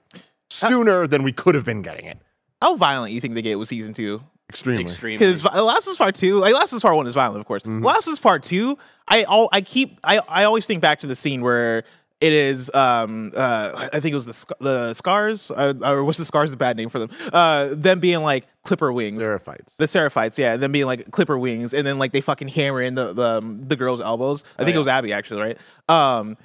[0.48, 2.18] sooner than we could have been getting it.
[2.60, 4.20] How violent you think they get with season two?
[4.50, 4.82] Extremely.
[4.82, 5.18] Extremely.
[5.18, 7.46] Because Last of Us Part Two, like Last of Us Part One is violent, of
[7.46, 7.64] course.
[7.64, 11.06] Last of Us Part Two, I all I keep I I always think back to
[11.06, 11.84] the scene where
[12.20, 16.18] it is um uh I think it was the sc- the scars uh, or what's
[16.18, 19.18] the scars a bad name for them uh them being like clipper wings.
[19.18, 19.76] There are fights.
[19.76, 22.94] The Seraphites, yeah, them being like clipper wings, and then like they fucking hammer in
[22.96, 24.44] the the, um, the girl's elbows.
[24.58, 25.58] I think it was Abby actually, right?
[25.88, 26.36] Um,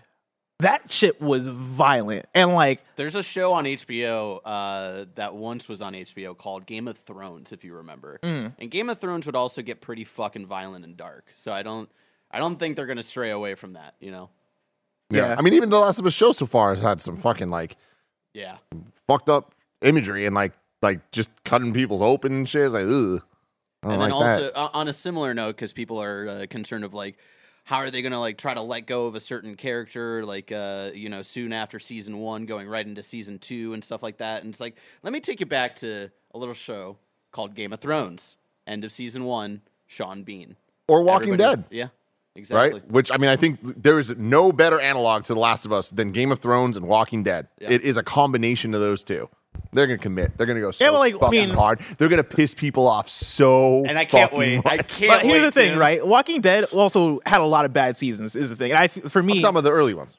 [0.65, 5.81] that shit was violent, and like There's a show on HBO uh, that once was
[5.81, 8.19] on HBO called Game of Thrones, if you remember.
[8.23, 8.53] Mm.
[8.57, 11.31] And Game of Thrones would also get pretty fucking violent and dark.
[11.35, 11.89] So I don't,
[12.31, 13.93] I don't think they're gonna stray away from that.
[13.99, 14.29] You know?
[15.11, 15.27] Yeah.
[15.27, 15.35] Yeah.
[15.37, 17.77] I mean, even the Last of Us show so far has had some fucking like
[18.33, 18.57] Yeah.
[19.07, 22.63] fucked up imagery and like like just cutting people's open and shit.
[22.63, 23.21] It's like, ugh.
[23.83, 24.57] I don't and like also that.
[24.57, 27.17] uh, on a similar note, because people are uh, concerned of like,
[27.65, 30.91] how are they gonna like try to let go of a certain character, like uh,
[30.93, 34.43] you know, soon after season one, going right into season two and stuff like that.
[34.43, 36.97] And it's like, let me take you back to a little show
[37.31, 38.37] called Game of Thrones.
[38.67, 40.55] End of season one, Sean Bean.
[40.87, 41.65] Or Walking Everybody- Dead.
[41.71, 41.87] Yeah,
[42.35, 42.79] exactly.
[42.79, 42.91] Right?
[42.91, 45.89] Which I mean, I think there is no better analog to The Last of Us
[45.89, 47.47] than Game of Thrones and Walking Dead.
[47.59, 47.71] Yeah.
[47.71, 49.27] It is a combination of those two.
[49.73, 50.37] They're gonna commit.
[50.37, 51.79] They're gonna go so Yeah, well, like, I fucking mean- hard.
[51.97, 53.83] They're gonna piss people off so.
[53.85, 54.65] And I can't fucking wait.
[54.65, 56.05] I can't but here's wait the thing, to- right?
[56.05, 58.35] Walking Dead also had a lot of bad seasons.
[58.35, 60.17] Is the thing, and I for me, Some of the early ones.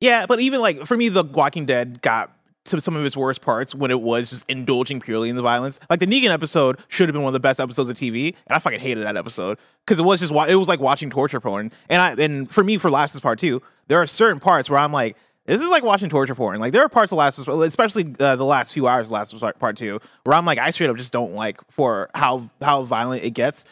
[0.00, 2.32] Yeah, but even like for me, The Walking Dead got
[2.64, 5.80] to some of its worst parts when it was just indulging purely in the violence.
[5.90, 8.54] Like the Negan episode should have been one of the best episodes of TV, and
[8.56, 11.72] I fucking hated that episode because it was just it was like watching torture porn.
[11.88, 14.78] And I and for me, for Last is Part too, there are certain parts where
[14.78, 15.16] I'm like.
[15.46, 16.60] This is like watching torture porn.
[16.60, 19.12] Like there are parts of Last, of Us- especially uh, the last few hours of
[19.12, 22.10] Last of Us Part Two, where I'm like, I straight up just don't like for
[22.14, 23.64] how how violent it gets.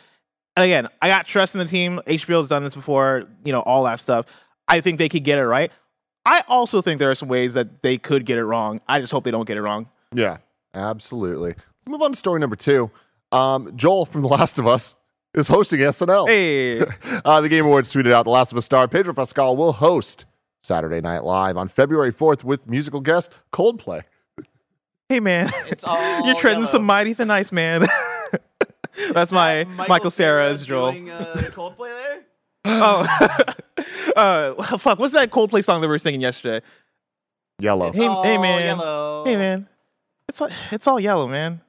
[0.56, 2.00] And again, I got trust in the team.
[2.06, 4.26] HBO's done this before, you know, all that stuff.
[4.66, 5.70] I think they could get it right.
[6.26, 8.80] I also think there are some ways that they could get it wrong.
[8.88, 9.88] I just hope they don't get it wrong.
[10.14, 10.38] Yeah,
[10.74, 11.50] absolutely.
[11.50, 12.90] Let's move on to story number two.
[13.32, 14.96] Um, Joel from The Last of Us
[15.34, 16.26] is hosting SNL.
[16.28, 16.80] Hey,
[17.24, 20.26] Uh, the Game Awards tweeted out The Last of Us star Pedro Pascal will host
[20.62, 24.02] Saturday Night Live on February 4th with musical guest Coldplay.
[25.08, 25.96] hey, man, It's all
[26.26, 26.70] you're treading yellow.
[26.70, 27.86] some mighty thin ice, man.
[29.12, 30.92] That's my Michael, Sarah as Joel.
[30.92, 32.20] doing, uh, Coldplay there.
[32.66, 33.06] Oh,
[34.16, 34.98] uh, fuck.
[34.98, 36.64] What's that Coldplay song that we were singing yesterday?
[37.58, 37.90] Yellow.
[37.92, 38.60] Hey, all hey, man.
[38.78, 39.24] yellow.
[39.24, 39.66] Hey, man.
[40.28, 41.62] It's all, it's all yellow, man.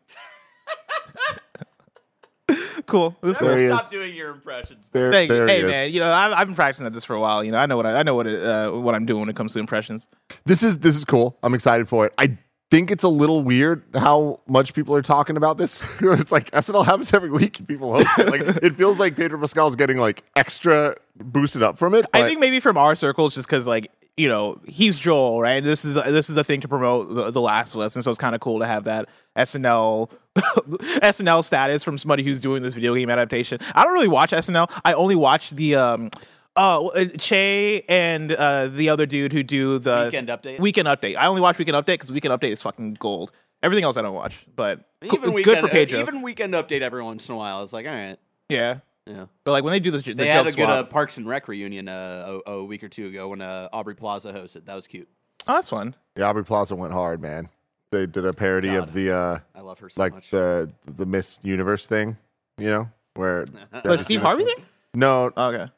[2.86, 3.16] Cool.
[3.22, 4.90] This There he Stop doing your impressions.
[4.92, 5.36] There, Thank you.
[5.38, 5.68] there he Hey is.
[5.72, 7.44] man, you know I've, I've been practicing at this for a while.
[7.44, 9.30] You know I know what I, I know what it, uh, what I'm doing when
[9.30, 10.08] it comes to impressions.
[10.46, 11.38] This is this is cool.
[11.44, 12.14] I'm excited for it.
[12.18, 12.38] I
[12.72, 15.84] think it's a little weird how much people are talking about this.
[16.02, 18.30] it's like SNL happens every week and people host it.
[18.30, 22.06] Like it feels like Pedro Pascal's getting like extra boosted up from it.
[22.14, 25.64] I think maybe from our circles, just because like you know he's Joel, right?
[25.64, 28.10] This is this is a thing to promote the, the Last of Us, and so
[28.12, 32.74] it's kind of cool to have that SNL SNL status from somebody who's doing this
[32.74, 33.60] video game adaptation.
[33.76, 34.72] I don't really watch SNL.
[34.86, 36.10] I only watch the um.
[36.54, 40.60] Uh, Che and uh, the other dude who do the Weekend Update?
[40.60, 41.16] Weekend update.
[41.16, 43.32] I only watch Weekend Update because Weekend Update is fucking gold.
[43.64, 46.00] Everything else I don't watch, but co- Even good for Pedro.
[46.00, 47.64] uh, even weekend update every once in a while.
[47.64, 48.18] It's like, all right,
[48.50, 49.26] yeah, yeah.
[49.44, 51.28] but like when they do the, the They had joke a good uh, Parks and
[51.28, 54.66] Rec reunion uh, a, a week or two ago when uh, Aubrey Plaza hosted.
[54.66, 55.08] That was cute.
[55.48, 55.96] Oh, that's fun.
[56.18, 57.50] Yeah, Aubrey Plaza went hard, man.
[57.92, 58.78] They did a parody God.
[58.90, 60.30] of the uh I love her so like much.
[60.30, 62.16] the the Miss Universe thing,
[62.58, 63.46] you know, where
[63.84, 64.64] The Steve Harvey thing?
[64.94, 65.32] no.
[65.36, 65.72] Oh, okay.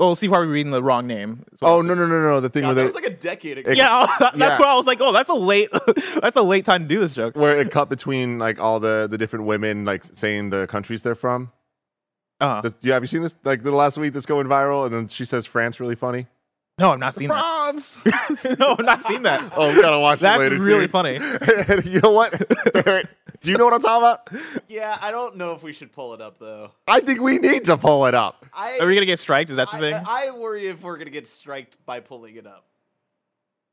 [0.00, 1.44] Oh, Steve Harvey reading the wrong name.
[1.60, 2.38] Oh no no no no!
[2.40, 3.72] The thing God, where that they was like a decade ago.
[3.72, 4.58] It- Yeah, that's Yeah.
[4.58, 5.70] where I was like, oh, that's a late,
[6.22, 7.34] that's a late time to do this joke.
[7.34, 11.16] where it cut between like all the the different women like saying the countries they're
[11.16, 11.50] from.
[12.40, 12.60] Uh-huh.
[12.62, 13.34] The- yeah, have you seen this?
[13.44, 16.26] Like the last week that's going viral, and then she says France really funny.
[16.78, 17.72] No, I'm not seen that.
[17.72, 17.98] France.
[18.58, 19.52] no, I've not seen that.
[19.56, 20.20] oh, we gotta watch.
[20.20, 20.90] That's it later, really dude.
[20.90, 21.14] funny.
[21.90, 22.30] you know what?
[23.40, 24.62] Do you know what I'm talking about?
[24.68, 26.70] Yeah, I don't know if we should pull it up though.
[26.86, 28.46] I think we need to pull it up.
[28.52, 29.50] I Are we gonna get striked?
[29.50, 29.94] Is that the I, thing?
[29.94, 32.64] I, I worry if we're gonna get striked by pulling it up.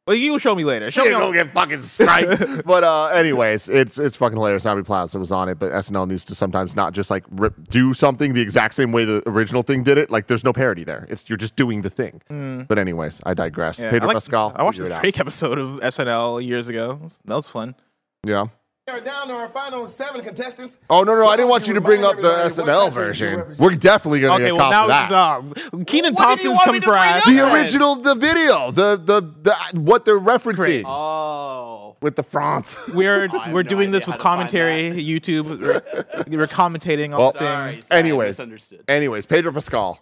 [0.07, 0.91] Well, you show me later.
[0.91, 1.09] Show me.
[1.09, 2.63] gonna on- get fucking striked.
[2.65, 4.65] but uh, anyways, it's it's fucking hilarious.
[4.65, 7.93] Aubrey Plaza was on it, but SNL needs to sometimes not just like rip, do
[7.93, 10.11] something the exact same way the original thing did it.
[10.11, 11.07] Like there's no parody there.
[11.09, 12.21] It's you're just doing the thing.
[12.67, 13.79] But anyways, I digress.
[13.79, 13.83] Mm.
[13.83, 14.53] Yeah, Pedro I, like- Pascal.
[14.55, 15.01] I watched the out.
[15.01, 16.99] Drake episode of SNL years ago.
[17.25, 17.75] That was fun.
[18.23, 18.45] Yeah.
[18.87, 20.77] We're down to our final seven contestants.
[20.91, 21.25] Oh no no!
[21.25, 23.55] I didn't want you to bring up the Remind everybody what SNL version.
[23.57, 25.73] We're definitely gonna Okay, get well cops now for this that.
[25.73, 27.25] is uh, Keenan What did you Thompson's want to for us.
[27.25, 32.77] the original, the video, the the the what they're referencing Oh, with the France.
[32.93, 35.59] We're I we're no doing this with how to find commentary, YouTube.
[35.59, 37.81] We're, we're commentating on Well, the sorry.
[37.81, 38.39] sorry, Anyways.
[38.87, 39.99] Anyways, Pedro Pascal,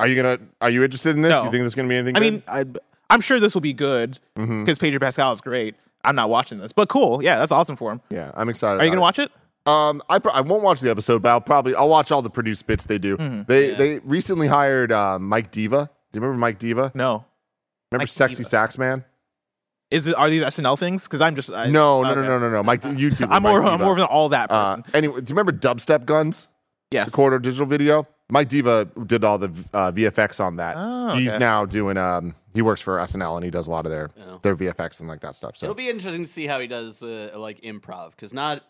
[0.00, 1.28] are you gonna are you interested in this?
[1.28, 1.44] No.
[1.44, 2.16] You think there's gonna be anything?
[2.16, 2.32] I good?
[2.32, 2.64] mean, I,
[3.10, 4.64] I'm sure this will be good Mm-hmm.
[4.64, 5.74] because Pedro Pascal is great.
[6.04, 7.22] I'm not watching this, but cool.
[7.22, 8.00] Yeah, that's awesome for him.
[8.10, 8.80] yeah, I'm excited.
[8.80, 9.30] Are you gonna about watch it?
[9.66, 9.68] it.
[9.70, 12.30] Um, I pr- I won't watch the episode, but I'll probably I'll watch all the
[12.30, 13.16] produced bits they do.
[13.16, 13.42] Mm-hmm.
[13.46, 13.76] They Yeah.
[13.76, 15.88] they recently hired uh, Mike Diva.
[16.12, 16.90] Do you remember Mike Diva?
[16.94, 17.24] No.
[17.90, 18.48] Remember Mike Sexy Diva.
[18.48, 19.04] Sax Man?
[19.92, 21.04] Is it are these SNL things?
[21.04, 22.28] Because I'm just I, No, no, no, okay.
[22.28, 22.62] no, no, no.
[22.62, 23.28] Mike YouTube.
[23.30, 24.94] I'm more I'm more of an all that Uh, person.
[24.94, 26.48] anyway, do you remember Dubstep Guns?
[26.90, 27.06] yes.
[27.06, 28.06] the quarter digital video.
[28.30, 30.74] Mike Diva did all the uh, VFX on that.
[30.78, 31.98] Oh, He's now doing.
[31.98, 34.38] Um, he works for SNL and he does a lot of their Oh.
[34.42, 35.56] their VFX and like that stuff.
[35.56, 38.62] So It'll be interesting to see how he does uh, like improv, because not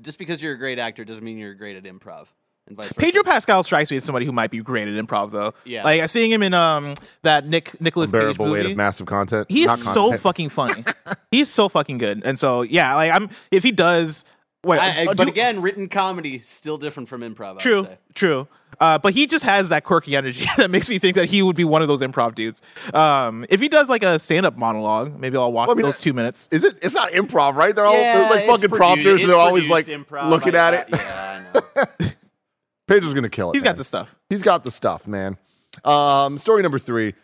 [0.00, 2.26] just because you're a great actor doesn't mean you're great at improv,
[2.66, 2.94] and vice versa.
[3.00, 5.54] Pedro Pascal strikes me as somebody who might be great at improv, though.
[5.64, 5.84] Yeah.
[5.84, 9.46] like seeing him in um that Nick Nicholas Cage unbearable weight of massive content.
[9.50, 10.84] He's Not so fucking funny.
[11.30, 14.24] He's so fucking good, and so yeah, like I'm if he does.
[14.64, 17.44] Wait, I, I- uh, but do- again, written comedy still different from improv.
[17.46, 17.98] I would True, say.
[18.14, 18.48] true.
[18.80, 21.54] Uh, but he just has that quirky energy that makes me think that he would
[21.54, 22.60] be one of those improv dudes.
[22.92, 26.00] Um, if he does like a stand-up monologue, maybe I'll watch Well, I mean, those
[26.00, 26.48] two minutes.
[26.50, 26.76] Is it?
[26.82, 27.74] It's not improv, right?
[27.74, 30.58] They're all Yeah, there's like fucking produ- prompters, and they're always like improv, looking I-
[30.58, 30.88] at it.
[30.90, 32.08] Yeah, I know.
[32.88, 33.54] Pedro's gonna kill it.
[33.54, 34.14] He's got the stuff.
[34.28, 35.38] He's got the stuff, man.
[35.84, 37.14] Um, story number three.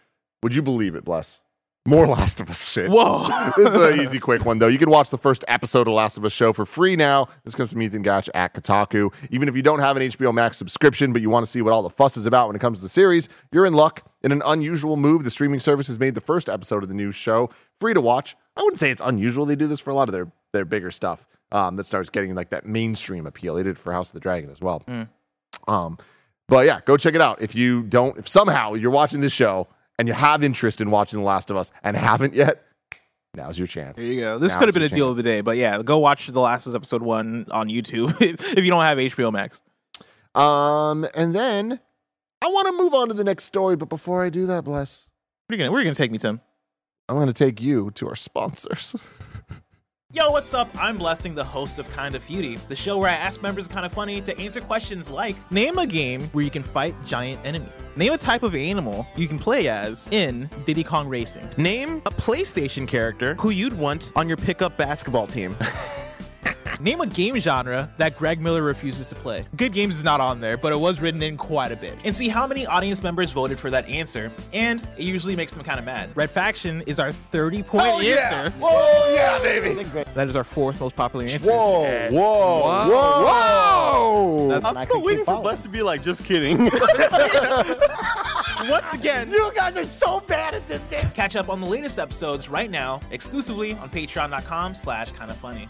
[0.42, 1.40] Would you believe it, Bless?
[1.86, 2.90] More Last of Us shit.
[2.90, 3.26] Whoa.
[3.56, 4.68] this is an easy, quick one, though.
[4.68, 7.28] You can watch the first episode of Last of Us show for free now.
[7.44, 9.12] This comes from Ethan Gach at Kotaku.
[9.30, 11.72] Even if you don't have an HBO Max subscription, but you want to see what
[11.72, 14.02] all the fuss is about when it comes to the series, you're in luck.
[14.22, 17.12] In an unusual move, the streaming service has made the first episode of the new
[17.12, 17.48] show
[17.80, 18.36] free to watch.
[18.58, 19.46] I wouldn't say it's unusual.
[19.46, 22.34] They do this for a lot of their, their bigger stuff um, that starts getting
[22.34, 23.54] like that mainstream appeal.
[23.54, 24.82] They did it for House of the Dragon as well.
[25.66, 25.96] Um,
[26.46, 27.40] but yeah, go check it out.
[27.40, 29.66] If you don't, if somehow you're watching this show
[30.00, 32.64] and you have interest in watching The Last of Us and haven't yet,
[33.34, 33.98] now's your chance.
[33.98, 34.38] There you go.
[34.38, 36.40] This Now's could have been a deal of the day, but yeah, go watch The
[36.40, 39.60] Last of Us episode one on YouTube if you don't have HBO Max.
[40.34, 41.80] Um, and then
[42.42, 45.06] I want to move on to the next story, but before I do that, bless,
[45.46, 46.40] Where are you gonna Where are you gonna take me, Tim?
[47.10, 48.94] I'm going to take you to our sponsors.
[50.12, 50.68] Yo, what's up?
[50.76, 53.72] I'm Blessing, the host of Kind of Feudy, the show where I ask members of
[53.72, 57.40] Kind of Funny to answer questions like Name a game where you can fight giant
[57.46, 57.70] enemies.
[57.94, 61.48] Name a type of animal you can play as in Diddy Kong Racing.
[61.58, 65.56] Name a PlayStation character who you'd want on your pickup basketball team.
[66.80, 69.44] Name a game genre that Greg Miller refuses to play.
[69.54, 71.98] Good Games is not on there, but it was written in quite a bit.
[72.06, 75.62] And see how many audience members voted for that answer, and it usually makes them
[75.62, 76.08] kind of mad.
[76.14, 78.56] Red Faction is our 30 point answer.
[78.62, 79.82] Oh yeah, baby!
[80.14, 81.46] That is our fourth most popular answer.
[81.46, 84.60] Whoa, whoa, whoa, whoa!
[84.64, 86.58] I'm still waiting for Bless to be like, just kidding.
[88.68, 91.08] Once again, You guys are so bad at this game.
[91.10, 95.68] catch up on the latest episodes right now, exclusively on patreon.com slash kind of funny.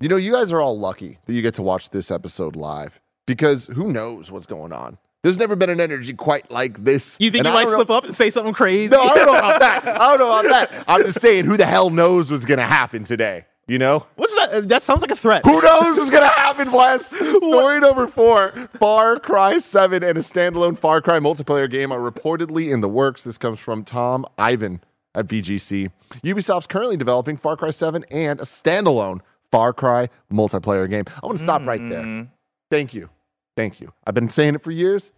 [0.00, 3.00] You know, you guys are all lucky that you get to watch this episode live
[3.26, 4.98] because who knows what's going on.
[5.22, 7.16] There's never been an energy quite like this.
[7.18, 8.94] You think And you might don't know- slip up and say something crazy?
[8.94, 9.86] No, I don't know about that.
[9.88, 10.84] I don't know about that.
[10.86, 13.46] I'm just saying, who the hell knows what's going to happen today?
[13.66, 14.06] You know?
[14.16, 14.50] What's that?
[14.52, 15.42] Uh, That sounds like a threat.
[15.46, 17.06] Who knows what's gonna happen, Wes?
[17.16, 22.70] Story number four: Far Cry Seven and a standalone Far Cry multiplayer game are reportedly
[22.70, 23.24] in the works.
[23.24, 24.82] This comes from Tom Ivan
[25.14, 25.90] at VGC.
[26.22, 29.20] Ubisoft's currently developing Far Cry Seven and a standalone
[29.54, 31.04] Far Cry multiplayer game.
[31.22, 32.28] I want to stop right there.
[32.72, 33.08] Thank you,
[33.56, 33.92] thank you.
[34.04, 35.12] I've been saying it for years.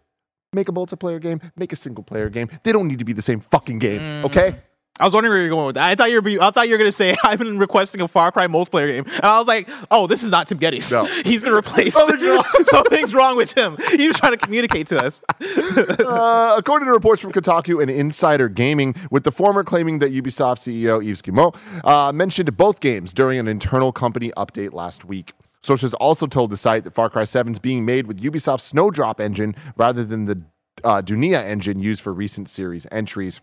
[0.52, 2.50] make a multiplayer game, make a single player game.
[2.62, 4.00] They don't need to be the same fucking game.
[4.00, 4.24] Mm.
[4.26, 4.60] Okay.
[4.98, 5.90] I was wondering where you're going with that.
[5.90, 6.42] I thought you were.
[6.42, 9.04] I thought you were going to say I've been requesting a Far Cry multiplayer game,
[9.06, 10.90] and I was like, "Oh, this is not Tim Geddes.
[10.90, 11.04] No.
[11.24, 11.94] He's going to replace.
[11.94, 12.44] Something's wrong.
[12.64, 13.76] Something's wrong with him.
[13.90, 18.94] He's trying to communicate to us." Uh, according to reports from Kotaku and Insider Gaming,
[19.10, 21.54] with the former claiming that Ubisoft CEO Yves Guillemot
[21.84, 25.32] uh, mentioned both games during an internal company update last week.
[25.62, 29.20] Sources also told the site that Far Cry 7 is being made with Ubisoft's Snowdrop
[29.20, 30.40] engine rather than the
[30.84, 33.40] uh, Dunia engine used for recent series entries.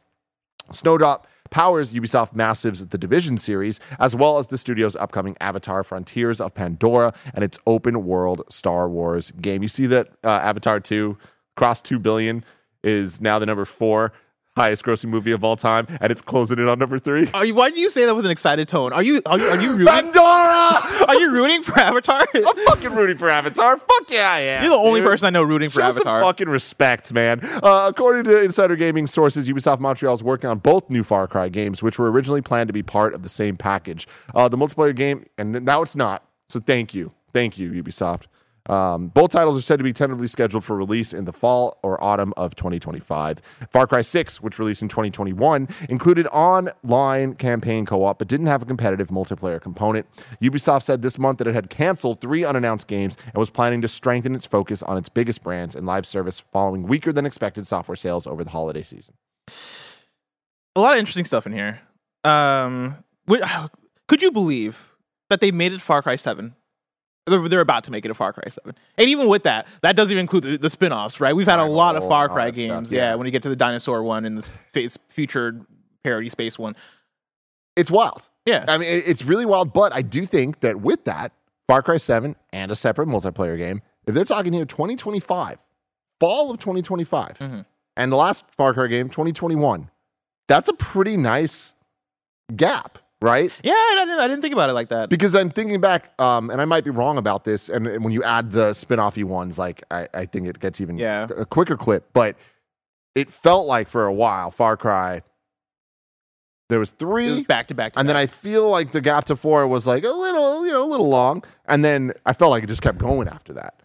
[0.72, 6.42] Snowdrop powers Ubisoft Massive's The Division series, as well as the studio's upcoming Avatar Frontiers
[6.42, 9.62] of Pandora and its open world Star Wars game.
[9.62, 11.18] You see that uh, Avatar 2
[11.56, 12.44] crossed 2 billion
[12.84, 14.12] is now the number four
[14.56, 17.30] highest grossing movie of all time, and it's closing in on number three.
[17.34, 18.94] Are you, why do you say that with an excited tone?
[18.94, 19.88] Are you are you, are you rooting?
[19.88, 20.80] Pandora!
[21.08, 22.26] Are you rooting for Avatar?
[22.36, 23.78] I'm fucking rooting for Avatar.
[23.78, 24.64] Fuck yeah, I am.
[24.64, 25.10] You're the only dude.
[25.10, 26.22] person I know rooting for Show Avatar.
[26.22, 27.40] some fucking respect, man.
[27.44, 31.50] Uh, according to Insider Gaming sources, Ubisoft Montreal is working on both new Far Cry
[31.50, 34.08] games, which were originally planned to be part of the same package.
[34.34, 36.24] Uh, the multiplayer game, and now it's not.
[36.48, 38.24] So thank you, thank you, Ubisoft.
[38.68, 42.02] Um, both titles are said to be tentatively scheduled for release in the fall or
[42.04, 43.42] autumn of 2025.
[43.70, 48.62] Far Cry 6, which released in 2021, included online campaign co op but didn't have
[48.62, 50.08] a competitive multiplayer component.
[50.42, 53.88] Ubisoft said this month that it had canceled three unannounced games and was planning to
[53.88, 57.96] strengthen its focus on its biggest brands and live service following weaker than expected software
[57.96, 59.16] sales over the holiday season.
[60.76, 61.82] a lot of interesting stuff in here.
[62.24, 63.04] Um,
[64.08, 64.96] could you believe
[65.30, 66.56] that they made it Far Cry Seven?
[67.26, 69.96] They're, they're about to make it a Far Cry Seven, and even with that, that
[69.96, 71.34] doesn't even include the, the spin-offs, right?
[71.36, 73.12] We've had a lot of Far Cry that stuff, games, yeah.
[73.12, 73.16] yeah.
[73.16, 75.62] When you get to the dinosaur one and the space future
[76.04, 76.76] parody space one,
[77.78, 78.28] It's wild.
[78.46, 81.32] yeah, I mean, it- it's really wild, but I do think that with that,
[81.68, 85.60] Far Cry 7 and a separate multiplayer game, if they're talking here 2025,
[86.20, 87.66] fall of 2025, Mhm.
[87.96, 89.90] and the last Far Cry game, 2021,
[90.50, 91.74] that's a pretty nice
[92.54, 93.58] gap, right?
[93.64, 93.72] yeah.
[93.74, 95.10] I didn't, I didn't think about it like that.
[95.10, 98.14] Because I'm thinking back, um, and I might be wrong about this, and, and when
[98.14, 101.28] you add the spin-offy ones, like I, I think it gets even Yeah.
[101.36, 102.36] a quicker clip, but
[103.16, 105.22] it felt like for a while, Far Cry,
[106.70, 108.16] there was It three was back to back, to and then.
[108.16, 111.10] I feel like the gap to four was like a little, you know, a little
[111.10, 111.44] long.
[111.66, 113.76] And then I felt like it just kept going after that.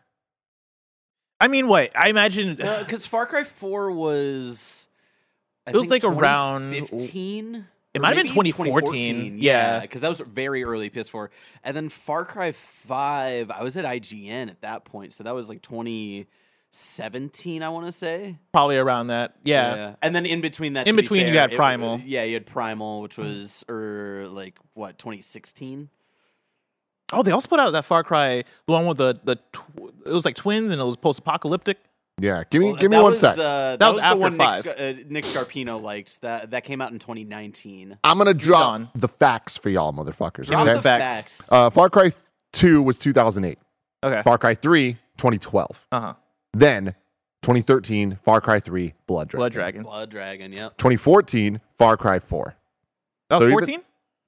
[1.40, 2.54] I mean, what I imagine.
[2.54, 4.86] Because Far Cry 4 was.
[5.66, 7.66] I It was think like around- 2015.
[7.94, 9.80] It might have been maybe 2014, yeah.
[9.80, 11.28] because that was very early PS4.
[11.64, 15.48] And then Far Cry 5, I was at IGN at that point, so that was
[15.48, 18.36] like 2017, I want to say.
[18.52, 19.36] probably around that.
[19.42, 19.94] Yeah.
[20.02, 22.00] And then in between that, In to be between, you fair, had it- Primal.
[22.04, 23.22] yeah, you had Primal, which hmm.
[23.22, 25.88] was or like what 2016.
[27.12, 30.12] Oh, they also put out that Far Cry, the one with the the tw- it
[30.12, 31.78] was like twins and it was post apocalyptic.
[32.20, 32.42] Yeah.
[32.50, 33.32] Give me, Well, give me one was, sec.
[33.32, 34.64] Uh, that, That was was, after the one five.
[34.64, 36.20] Nick, uh, Nick Scarpino liked.
[36.22, 37.98] That that came out in 2019.
[38.04, 38.88] I'm going to drop on.
[38.94, 40.46] the facts for y'all, motherfuckers.
[40.46, 40.74] Drop okay?
[40.74, 41.36] the Facts.
[41.38, 41.48] facts.
[41.52, 42.10] Uh, Far Cry
[42.52, 43.58] 2 was 2008.
[44.04, 44.22] Okay.
[44.22, 45.86] Far Cry 3, 2012.
[45.92, 46.14] Uh huh.
[46.54, 46.94] Then
[47.42, 49.38] 2013, Far Cry 3, Blood Dragon.
[49.40, 49.82] Blood Dragon.
[49.82, 50.52] Blood Dragon.
[50.52, 50.76] Yep.
[50.78, 52.54] 2014, Far Cry 4.
[53.30, 53.80] That So was even- 14.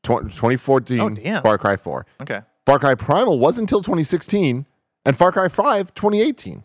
[0.03, 1.42] Tw- 2014, Oh, damn.
[1.42, 2.07] Far Cry 4.
[2.22, 2.40] Okay.
[2.66, 4.64] Far Cry Primal was until 2016,
[5.05, 6.64] and Far Cry 5, 2018.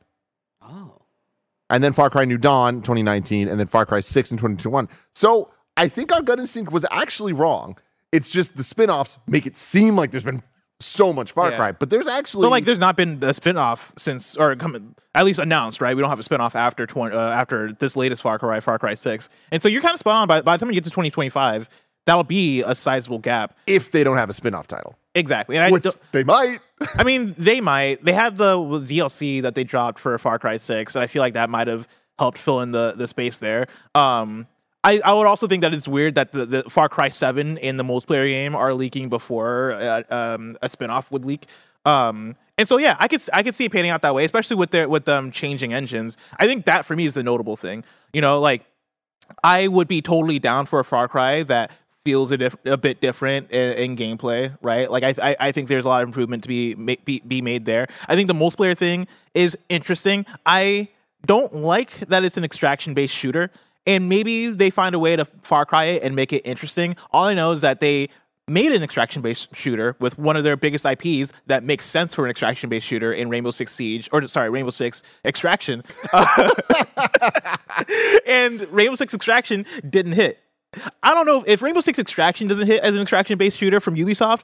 [0.61, 1.01] Oh.
[1.69, 4.87] And then Far Cry New Dawn 2019, and then Far Cry 6 in 2021.
[5.13, 7.77] So I think our gut instinct was actually wrong.
[8.11, 10.41] It's just the spin-offs make it seem like there's been
[10.79, 11.57] so much Far Yeah.
[11.57, 15.25] Cry, but there's actually But like, there's not been a spin-off since, or come, at
[15.25, 15.95] least announced, right?
[15.95, 18.93] We don't have a spin-off after 20, uh, after this latest Far Cry, Far Cry
[18.93, 20.27] Six, and so you're kind of spot on.
[20.27, 21.69] By, by the time you get to 2025,
[22.05, 23.57] that'll be a sizable gap.
[23.67, 25.55] if they don't have a spin-off title, Exactly.
[25.55, 26.59] And I, which they might.
[26.95, 28.03] I mean, they might.
[28.03, 31.33] They had the DLC that they dropped for Far Cry Six, and I feel like
[31.33, 31.87] that might have
[32.19, 33.67] helped fill in the the space there.
[33.95, 34.47] Um,
[34.83, 37.79] I, I would also think that it's weird that the, the Far Cry Seven and
[37.79, 41.45] the multiplayer game are leaking before uh, um, a spinoff would leak.
[41.85, 44.57] Um, and so yeah, I could I could see it panning out that way, especially
[44.57, 46.17] with their with them changing engines.
[46.37, 47.83] I think that for me is the notable thing.
[48.13, 48.63] You know, like
[49.43, 51.71] I would be totally down for a Far Cry that
[52.05, 54.89] feels a, diff- a bit different in, in gameplay, right?
[54.89, 57.65] Like I, I I think there's a lot of improvement to be, be be made
[57.65, 57.87] there.
[58.07, 60.25] I think the multiplayer thing is interesting.
[60.45, 60.89] I
[61.25, 63.49] don't like that it's an extraction based shooter,
[63.85, 66.95] and maybe they find a way to Far Cry it and make it interesting.
[67.11, 68.09] All I know is that they
[68.47, 72.25] made an extraction based shooter with one of their biggest IPs that makes sense for
[72.25, 75.83] an extraction based shooter in Rainbow Six Siege, or sorry, Rainbow Six Extraction.
[78.27, 80.39] and Rainbow Six Extraction didn't hit.
[81.03, 83.95] I don't know if Rainbow Six Extraction doesn't hit as an extraction based shooter from
[83.95, 84.41] Ubisoft.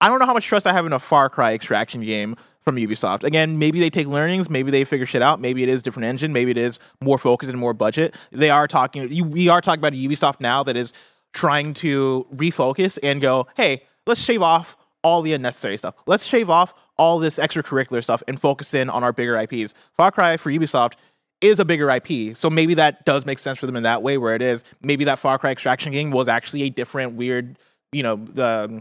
[0.00, 2.76] I don't know how much trust I have in a Far Cry extraction game from
[2.76, 3.24] Ubisoft.
[3.24, 6.32] Again, maybe they take learnings, maybe they figure shit out, maybe it is different engine,
[6.32, 8.14] maybe it is more focus and more budget.
[8.30, 9.30] They are talking.
[9.30, 10.92] We are talking about a Ubisoft now that is
[11.32, 15.94] trying to refocus and go, hey, let's shave off all the unnecessary stuff.
[16.06, 19.74] Let's shave off all this extracurricular stuff and focus in on our bigger IPs.
[19.96, 20.94] Far Cry for Ubisoft
[21.42, 22.36] is a bigger IP.
[22.36, 24.64] So maybe that does make sense for them in that way where it is.
[24.80, 27.58] Maybe that Far Cry extraction game was actually a different weird,
[27.92, 28.80] you know, the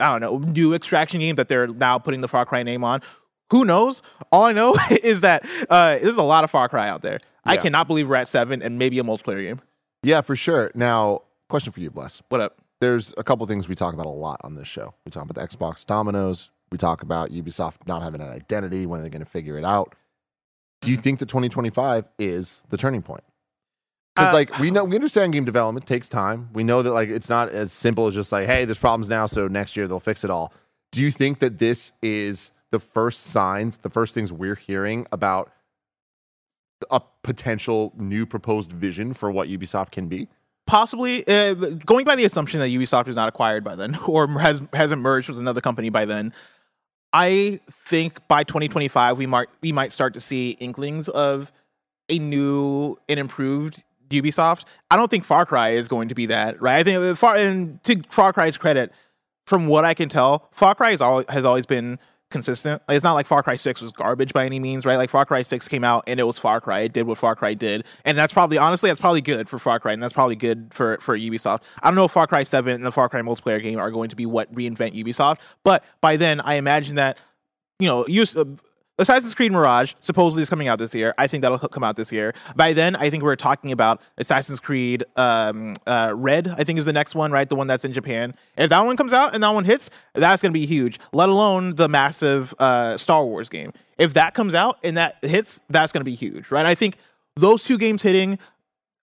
[0.00, 3.00] I don't know, new extraction game that they're now putting the Far Cry name on.
[3.50, 4.02] Who knows?
[4.32, 7.20] All I know is that uh, there's a lot of Far Cry out there.
[7.44, 9.60] I cannot believe we're at seven and maybe a multiplayer game.
[10.02, 10.70] Yeah, for sure.
[10.74, 12.22] Now, question for you, Bless.
[12.28, 12.58] What up?
[12.80, 14.94] There's a couple things we talk about a lot on this show.
[15.04, 16.50] We talk about the Xbox dominoes.
[16.70, 18.86] We talk about Ubisoft not having an identity.
[18.86, 19.94] When are they going to figure it out?
[20.80, 23.24] Do you think that 2025 is the turning point?
[24.16, 26.48] Because Uh, like we know, we understand game development takes time.
[26.52, 29.26] We know that like it's not as simple as just like, hey, there's problems now,
[29.26, 30.52] so next year they'll fix it all.
[30.92, 35.52] Do you think that this is the first signs, the first things we're hearing about
[36.90, 40.28] a potential new proposed vision for what Ubisoft can be?
[40.70, 41.52] possibly uh,
[41.84, 45.28] going by the assumption that Ubisoft is not acquired by then or has has emerged
[45.28, 46.32] with another company by then.
[47.12, 51.52] I think by 2025 we might we might start to see inklings of
[52.08, 54.64] a new and improved Ubisoft.
[54.90, 56.76] I don't think Far Cry is going to be that, right?
[56.76, 58.92] I think Far and to Far Cry's credit,
[59.46, 61.98] from what I can tell, Far Cry has always been
[62.30, 62.82] consistent.
[62.88, 64.96] It's not like Far Cry 6 was garbage by any means, right?
[64.96, 66.80] Like Far Cry 6 came out and it was Far Cry.
[66.80, 67.84] It did what Far Cry did.
[68.04, 70.98] And that's probably honestly that's probably good for Far Cry and that's probably good for
[70.98, 71.62] for Ubisoft.
[71.82, 74.10] I don't know if Far Cry 7 and the Far Cry multiplayer game are going
[74.10, 77.18] to be what reinvent Ubisoft, but by then I imagine that
[77.80, 78.44] you know, use uh,
[79.00, 81.14] Assassin's Creed Mirage supposedly is coming out this year.
[81.18, 82.34] I think that'll come out this year.
[82.54, 86.48] By then, I think we're talking about Assassin's Creed um, uh, Red.
[86.48, 87.48] I think is the next one, right?
[87.48, 88.34] The one that's in Japan.
[88.56, 91.00] If that one comes out and that one hits, that's going to be huge.
[91.12, 93.72] Let alone the massive uh, Star Wars game.
[93.98, 96.66] If that comes out and that hits, that's going to be huge, right?
[96.66, 96.96] I think
[97.36, 98.38] those two games hitting,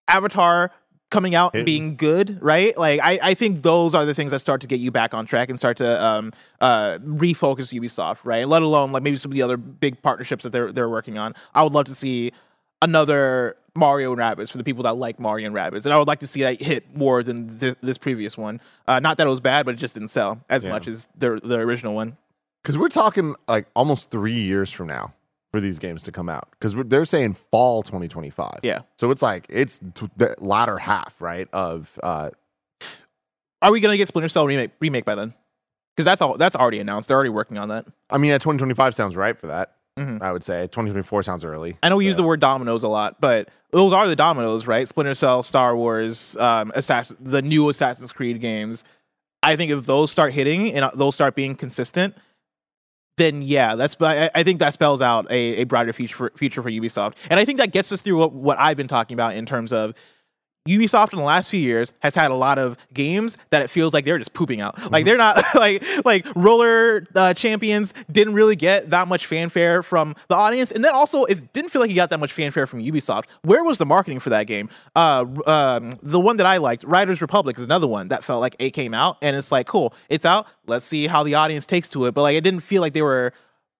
[0.07, 0.71] Avatar
[1.09, 2.77] coming out and being good, right?
[2.77, 5.25] Like I, I think those are the things that start to get you back on
[5.25, 8.47] track and start to um uh refocus Ubisoft, right?
[8.47, 11.33] Let alone like maybe some of the other big partnerships that they're they're working on.
[11.55, 12.31] I would love to see
[12.81, 16.07] another Mario and Rabbids for the people that like Mario and Rabbids, and I would
[16.07, 18.59] like to see that hit more than this, this previous one.
[18.87, 20.71] Uh, not that it was bad, but it just didn't sell as Yeah.
[20.71, 22.17] much as the the original one.
[22.63, 25.13] Because we're talking like almost three years from now
[25.51, 26.49] for these games to come out.
[26.51, 28.59] Because they're saying fall 2025.
[28.63, 28.81] Yeah.
[28.97, 31.47] So it's like it's t- the latter half, right?
[31.53, 32.31] Of uh,
[33.61, 35.33] Are we gonna get Splinter Cell remake remake by then?
[35.95, 37.07] Because that's all that's already announced.
[37.07, 37.85] They're already working on that.
[38.09, 39.73] I mean, yeah, 2025 sounds right for that.
[39.97, 40.21] Mhm.
[40.21, 41.75] I would say 2024 sounds early.
[41.81, 44.87] I know we use the word dominoes a lot, but those are the dominoes, right?
[44.87, 48.83] Splinter Cell, Star Wars, um, Assassin, the new Assassin's Creed games.
[49.41, 52.15] I think if those start hitting and uh, those start being consistent,
[53.17, 53.97] then yeah, that's.
[53.99, 57.39] I, I think that spells out a, a brighter future for, future for Ubisoft, and
[57.39, 59.93] I think that gets us through what, what I've been talking about in terms of
[60.67, 63.93] Ubisoft in the last few years has had a lot of games that it feels
[63.93, 64.91] like they're just pooping out.
[64.91, 70.15] Like they're not like like Roller uh, Champions didn't really get that much fanfare from
[70.27, 72.81] the audience, and then also it didn't feel like you got that much fanfare from
[72.81, 73.25] Ubisoft.
[73.43, 74.69] Where was the marketing for that game?
[74.95, 78.55] Uh, um, the one that I liked, Riders Republic, is another one that felt like
[78.59, 80.47] it came out, and it's like cool, it's out.
[80.65, 82.13] Let's see how the audience takes to it.
[82.13, 83.33] But like it didn't feel like they were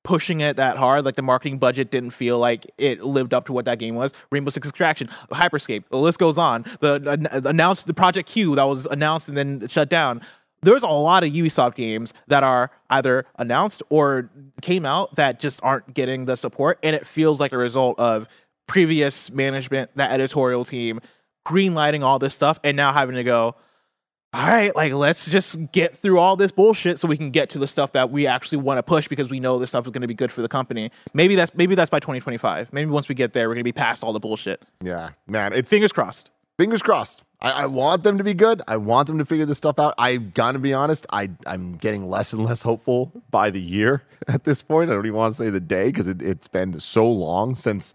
[0.08, 1.04] pushing it that hard.
[1.04, 4.14] Like the marketing budget didn't feel like it lived up to what that game was.
[4.32, 6.64] Rainbow Six Extraction, Hyperscape, the list goes on.
[6.80, 10.22] The announced the Project Q that was announced and then shut down.
[10.62, 14.30] There's a lot of Ubisoft games that are either announced or
[14.62, 18.30] came out that just aren't getting the support, and it feels like a result of
[18.66, 21.02] previous management, that editorial team,
[21.46, 23.56] greenlighting all this stuff, and now having to go
[24.34, 27.60] all right, like let's just get through all this bullshit so we can get to
[27.60, 30.02] the stuff that we actually want to push because we know this stuff is going
[30.02, 30.92] to be good for the company.
[31.14, 32.72] Maybe that's maybe that's by 2025.
[32.74, 34.62] Maybe once we get there, we're going to be past all the bullshit.
[34.82, 35.54] Yeah, man.
[35.54, 36.30] It's Fingers crossed.
[36.60, 37.24] fingers crossed.
[37.40, 38.62] I, I want them to be good.
[38.68, 39.94] I want them to figure this stuff out.
[39.98, 41.06] I gotta be honest.
[41.12, 44.90] I I'm getting less and less hopeful by the year at this point.
[44.90, 47.94] I don't even want to say the day because it, it's been so long since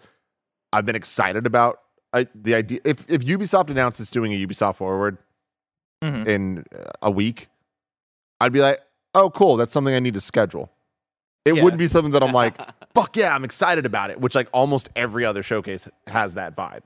[0.73, 1.81] I've been excited about
[2.13, 2.81] I, the idea.
[2.85, 5.19] If if Ubisoft announces doing a Ubisoft Forward
[6.03, 6.27] Mhm.
[6.27, 7.49] in uh, a week,
[8.41, 8.81] I'd be like,
[9.15, 9.57] oh, cool.
[9.57, 10.71] That's something I need to schedule.
[11.45, 11.63] It Yeah.
[11.63, 12.57] wouldn't be something that I'm like,
[12.95, 14.21] fuck yeah, I'm excited about it.
[14.21, 16.81] Which like almost every other showcase has that vibe.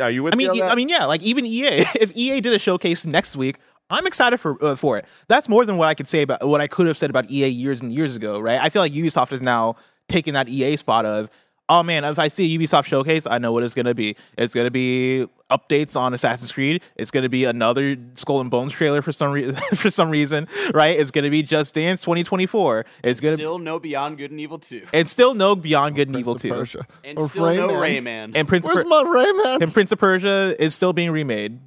[0.00, 0.62] Are you with I mean, me?
[0.62, 1.84] I mean, yeah, like even EA.
[2.00, 3.56] If EA did a showcase next week,
[3.90, 5.06] I'm excited for uh, for it.
[5.28, 7.48] That's more than what I could say about what I could have said about EA
[7.48, 8.60] years and years ago, right?
[8.62, 9.76] I feel like Ubisoft is now
[10.08, 11.30] taking that EA spot of
[11.68, 14.16] oh man, if I see a Ubisoft showcase, I know what it's gonna be.
[14.36, 16.82] It's gonna be updates on Assassin's Creed.
[16.96, 20.98] It's gonna be another Skull and Bones trailer for some re- for some reason, right?
[20.98, 22.84] It's gonna be Just Dance 2024.
[23.04, 24.86] It's gonna Still no Beyond Good and Evil 2.
[24.92, 26.54] and still no Beyond Good and Evil Prince of 2.
[26.78, 26.86] Persia.
[27.04, 28.02] And Or still no Rayman.
[28.04, 28.32] Rayman.
[28.34, 29.62] And Prince Where's per- my Rayman?
[29.62, 31.60] and Prince of Persia is still being remade.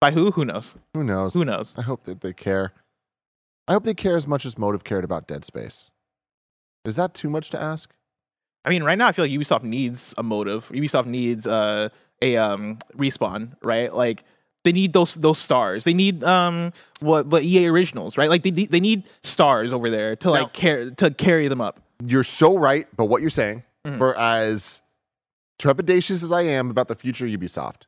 [0.00, 0.30] By who?
[0.32, 0.76] Who knows?
[0.94, 1.32] Who knows?
[1.34, 1.74] Who knows?
[1.78, 2.72] I hope that they care.
[3.66, 5.90] I hope they care as much as Motive cared about Dead Space.
[6.84, 7.90] Is that too much to ask?
[8.66, 10.68] I mean, right now I feel like Ubisoft needs a motive.
[10.68, 11.88] Ubisoft needs uh,
[12.20, 13.94] a um, respawn, right?
[13.94, 14.24] Like
[14.64, 15.84] they need those those stars.
[15.84, 18.28] They need um what what EA originals, right?
[18.28, 21.80] Like they they need stars over there to like Now- care to carry them up.
[22.04, 23.98] You're so right, but what you're saying, Mhm.
[23.98, 24.82] for as
[25.58, 27.82] trepidatious as I am about the future of Ubisoft,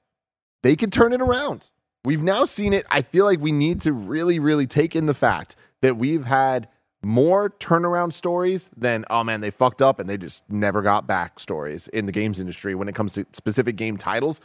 [0.63, 1.71] they can turn it around.
[2.05, 2.87] We've now seen it.
[2.91, 6.69] I feel like we need to really, really take in the fact that we've had
[7.03, 11.39] more turnaround stories than, oh man, they fucked up and they just never got back
[11.39, 14.41] stories in the games industry when it comes to specific game titles,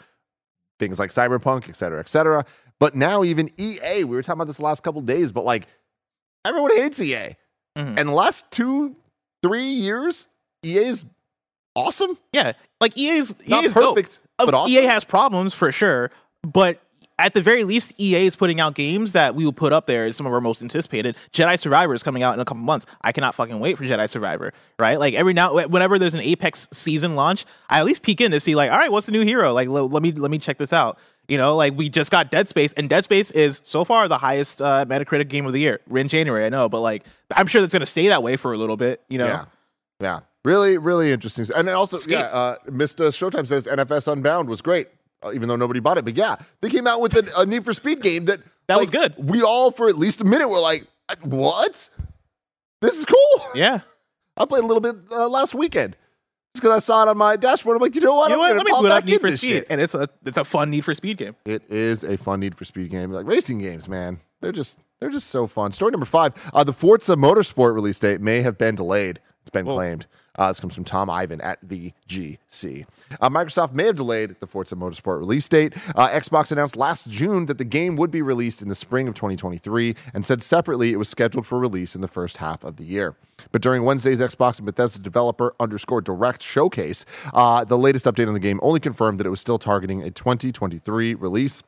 [0.79, 2.45] things like Cyberpunk, et cetera, et cetera.
[2.79, 5.67] But now, even EA, we were talking about this the last couple days, but like
[6.45, 7.35] everyone hates EA.
[7.77, 7.97] Mhm.
[7.99, 8.95] And the last two,
[9.41, 10.27] three years,
[10.63, 11.05] EA is
[11.75, 12.17] awesome.
[12.33, 13.95] Yeah, like EA's Not EA's dope.
[13.95, 14.73] perfect, Uh, but awesome.
[14.73, 16.11] EA has problems for sure,
[16.43, 16.79] but
[17.19, 20.03] at the very least, EA is putting out games that we will put up there
[20.05, 21.15] as some of our most anticipated.
[21.31, 22.85] Jedi Survivor is coming out in a couple months.
[23.01, 24.99] I cannot fucking wait for Jedi Survivor, right?
[24.99, 28.39] Like every now, whenever there's an Apex season launch, I at least peek in to
[28.39, 29.53] see like, all right, what's the new hero?
[29.53, 30.97] Like, l- let me let me check this out.
[31.27, 34.17] You know, like we just got Dead Space, and Dead Space is so far the
[34.17, 35.79] highest uh, Metacritic game of the year.
[35.87, 37.05] We're in January, I know, but like
[37.35, 39.01] I'm sure that's gonna stay that way for a little bit.
[39.07, 39.45] You know, Yeah.
[40.01, 40.19] Yeah.
[40.43, 41.45] Really, really interesting.
[41.55, 42.17] And then also, Skate.
[42.19, 43.07] yeah, uh, Mr.
[43.07, 44.89] Showtime says NFS Unbound was great,
[45.31, 46.05] even though nobody bought it.
[46.05, 48.89] But yeah, they came out with a, a Need for Speed game that That was
[48.89, 49.13] good.
[49.17, 51.89] We all, for at least a minute, were like, "Uh, what?
[52.81, 53.47] This is cool.
[53.55, 53.79] yeah.
[54.35, 55.95] I played a little bit uh, last weekend
[56.53, 57.75] just because I saw it on my dashboard.
[57.77, 58.29] I'm like, you know what?
[58.29, 58.55] You know what?
[58.55, 59.67] Let me boot up Need for Speed, shit.
[59.69, 61.35] and it's a it's a fun Need for Speed game.
[61.45, 63.11] It is a fun Need for Speed game.
[63.11, 64.19] Like racing games, man.
[64.41, 65.71] They're just they're just so fun.
[65.71, 69.19] Story number five: uh, the Forza Motorsport release date may have been delayed.
[69.41, 69.75] It's been Whoa.
[69.75, 70.07] claimed.
[70.35, 72.85] Uh, this comes from Tom Ivan at the GC.
[73.21, 75.73] Uh, Microsoft may have delayed the Forza Motorsport release date.
[75.95, 79.13] Uh, Xbox announced last June that the game would be released in the spring of
[79.13, 82.83] 2023 and said separately it was scheduled for release in the first half of the
[82.83, 83.15] year.
[83.51, 88.33] But during Wednesday's Xbox and Bethesda developer underscore direct showcase, uh, the latest update on
[88.33, 91.63] the game only confirmed that it was still targeting a 2023 release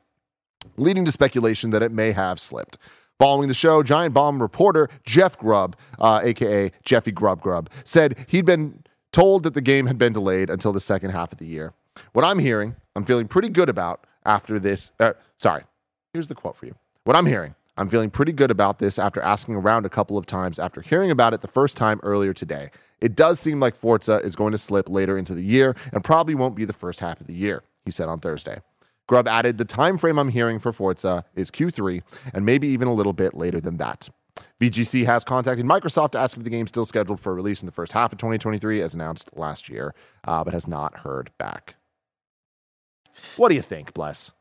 [0.77, 2.77] leading to speculation that it may have slipped.
[3.17, 8.43] Following the show, Giant Bomb reporter Jeff Grubb, uh, aka Jeffy Grub Grub, said he'd
[8.43, 11.73] been told that the game had been delayed until the second half of the year.
[12.11, 14.91] What I'm hearing, I'm feeling pretty good about after this.
[14.99, 15.63] Uh, sorry,
[16.11, 16.75] here's the quote for you.
[17.05, 20.25] What I'm hearing, I'm feeling pretty good about this after asking around a couple of
[20.25, 22.69] times after hearing about it the first time earlier today.
[22.99, 26.35] It does seem like Forza is going to slip later into the year and probably
[26.35, 28.59] won't be the first half of the year, he said on Thursday.
[29.07, 32.01] Grubb added, the time frame I'm hearing for Forza is Q3
[32.33, 34.09] and maybe even a little bit later than that.
[34.59, 37.71] VGC has contacted Microsoft to ask if the game's still scheduled for release in the
[37.71, 39.93] first half of 2023, as announced last year,
[40.25, 41.75] uh, but has not heard back.
[43.37, 44.31] What do you think, Bless?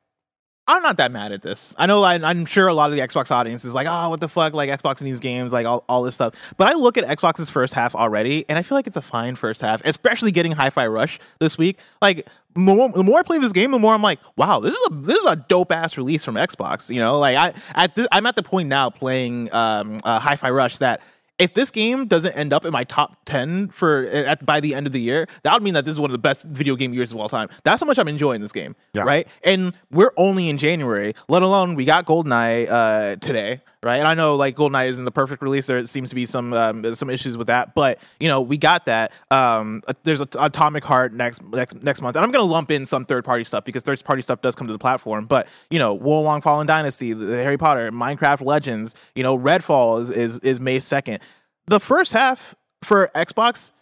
[0.67, 1.75] I'm not that mad at this.
[1.77, 4.21] I know I, I'm sure a lot of the Xbox audience is like, oh, what
[4.21, 4.55] the fuck?
[4.55, 6.35] Like Xbox these games, like all, all this stuff.
[6.57, 9.35] But I look at Xbox's first half already, and I feel like it's a fine
[9.37, 11.79] first half, especially getting Hi-Fi Rush this week.
[12.01, 12.27] Like
[12.57, 14.95] more, the more I play this game, the more I'm like, wow, this is a
[14.95, 16.93] this is a dope ass release from Xbox.
[16.93, 20.51] You know, like I at this, I'm at the point now playing um, uh, Hi-Fi
[20.51, 21.01] Rush that.
[21.37, 24.87] If this game doesn't end up in my top ten for at, by the end
[24.87, 26.95] of the year, that would mean that this is one of the best video game
[26.95, 27.49] years of all time.
[27.65, 29.03] That's how much I'm enjoying this game, Yeah.
[29.03, 29.27] right?
[29.43, 33.99] And we're only in January, let alone we got GoldenEye uh, today, right?
[33.99, 35.67] And I know like GoldenEye isn't the perfect release.
[35.67, 38.87] There seems to be some um, some issues with that, but you know we got
[38.87, 39.13] that.
[39.31, 43.05] Um, there's a, Atomic Heart next next next month, and I'm gonna lump in some
[43.05, 45.27] third party stuff because third party stuff does come to the platform.
[45.27, 50.11] But you know, Wolong Fallen Dynasty, the Harry Potter, Minecraft Legends, you know, Redfall is
[50.11, 51.21] is, is May second.
[51.67, 53.73] The first half for Xbox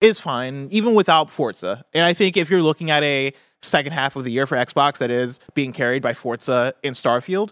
[0.00, 1.84] is fine, even without Forza.
[1.92, 4.98] And I think if you're looking at a second half of the year for Xbox
[4.98, 7.50] that is being carried by Forza and Starfield,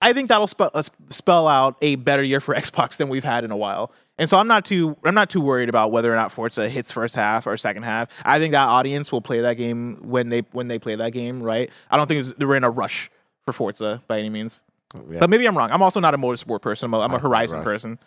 [0.00, 3.44] I think that'll spe- uh, spell out a better year for Xbox than we've had
[3.44, 3.90] in a while.
[4.18, 6.92] And so I'm not too I'm not too worried about whether or not Forza hits
[6.92, 8.08] first half or second half.
[8.24, 11.42] I think that audience will play that game when they when they play that game,
[11.42, 11.70] right?
[11.90, 13.10] I don't think they're in a rush
[13.44, 14.62] for Forza by any means.
[15.10, 15.18] Yeah.
[15.18, 15.70] But maybe I'm wrong.
[15.72, 16.86] I'm also not a motorsport person.
[16.86, 17.64] I'm a, I'm a Horizon Rush.
[17.64, 17.98] person.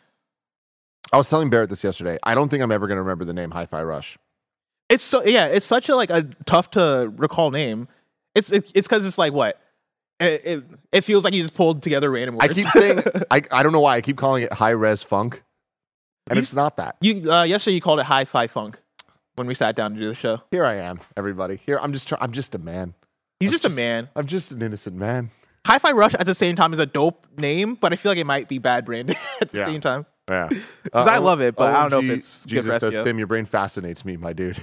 [1.12, 2.18] I was telling Barrett this yesterday.
[2.24, 4.18] I don't think I'm ever going to remember the name Hi-Fi Rush.
[4.90, 7.90] It's so yeah, it's such a like a tough to recall name.
[8.36, 9.60] It's it, it's because it's like what
[10.20, 12.46] it, it it feels like you just pulled together random words.
[12.50, 15.44] I keep saying, I, I don't know why I keep calling it high res funk,
[16.28, 16.98] and You it's not that.
[17.02, 18.80] you uh, yesterday you called it high fi funk.
[19.36, 20.42] when we sat down to do the show.
[20.52, 21.60] Here I am, everybody.
[21.66, 22.08] Here I'm just.
[22.08, 22.94] Try- I'm just a man.
[23.40, 24.10] He's I'm just, a man.
[24.16, 25.30] I'm just an innocent man.
[25.68, 28.26] Hi-Fi Rush at the same time is a dope name, but I feel like it
[28.26, 29.66] might be bad branding at the Yeah.
[29.68, 30.06] same time.
[30.30, 30.50] Yeah.
[30.92, 33.04] 'Cause I love it, but I don't know if OMG, it's good Jesus says, SEO.
[33.04, 34.58] Tim, your brain fascinates me, my dude.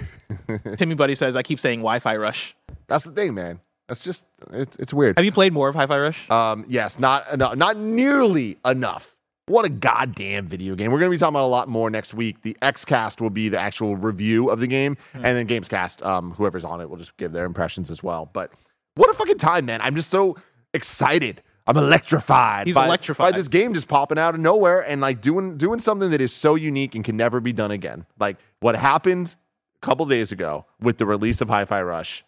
[0.77, 2.57] Timmy Buddy says I keep saying Wi-Fi Rush.
[2.89, 3.61] That's the thing, man.
[3.89, 5.19] That's just it's it's weird.
[5.19, 6.31] Have you played more of Hi-Fi Rush?
[6.31, 9.15] Um, yes, not enough, not nearly enough.
[9.47, 10.91] What a goddamn video game.
[10.91, 12.41] We're going to be talking about a lot more next week.
[12.41, 15.25] The Xcast will be the actual review of the game, Hmm.
[15.27, 18.31] and then Gamescast, um, whoever's on it, will just give their impressions as well.
[18.33, 18.51] But
[18.95, 19.83] what a fucking time, man.
[19.83, 20.37] I'm just so
[20.73, 21.43] excited.
[21.67, 22.67] I'm electrified.
[22.67, 23.33] He's by, electrified.
[23.33, 26.33] by this game just popping out of nowhere and like doing doing something that is
[26.33, 28.05] so unique and can never be done again.
[28.19, 29.37] Like what happened
[29.77, 32.25] a couple days ago with the release of Hi-Fi Rush.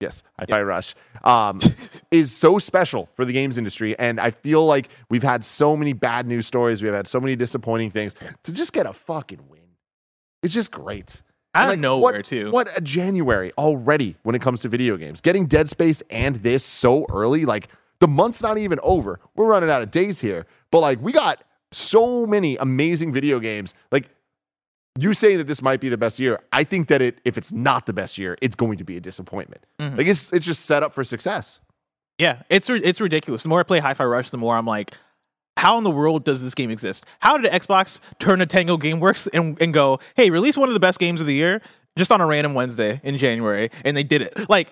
[0.00, 0.94] Yes, Hi-Fi Rush
[1.24, 1.58] um,
[2.12, 5.92] is so special for the games industry, and I feel like we've had so many
[5.92, 6.82] bad news stories.
[6.82, 8.14] We've had so many disappointing things.
[8.44, 9.60] To just get a fucking win,
[10.42, 11.22] it's just great.
[11.54, 12.50] Out of like, nowhere, what, too.
[12.52, 15.20] What a January already when it comes to video games.
[15.20, 17.68] Getting Dead Space and this so early, like
[17.98, 19.18] the month's not even over.
[19.34, 21.42] We're running out of days here, but like we got
[21.72, 23.74] so many amazing video games.
[23.90, 24.10] Like
[25.00, 26.40] you saying that this might be the best year.
[26.52, 29.00] I think that it, if it's not the best year, it's going to be a
[29.00, 29.64] disappointment.
[29.78, 29.96] Mm-hmm.
[29.96, 31.60] Like it's it's just set up for success.
[32.18, 33.44] Yeah, it's it's ridiculous.
[33.44, 34.92] The more I play Hi-Fi Rush, the more I'm like,
[35.56, 37.06] how in the world does this game exist?
[37.20, 40.80] How did Xbox turn to Tango GameWorks and, and go, hey, release one of the
[40.80, 41.62] best games of the year
[41.96, 44.50] just on a random Wednesday in January, and they did it.
[44.50, 44.70] Like.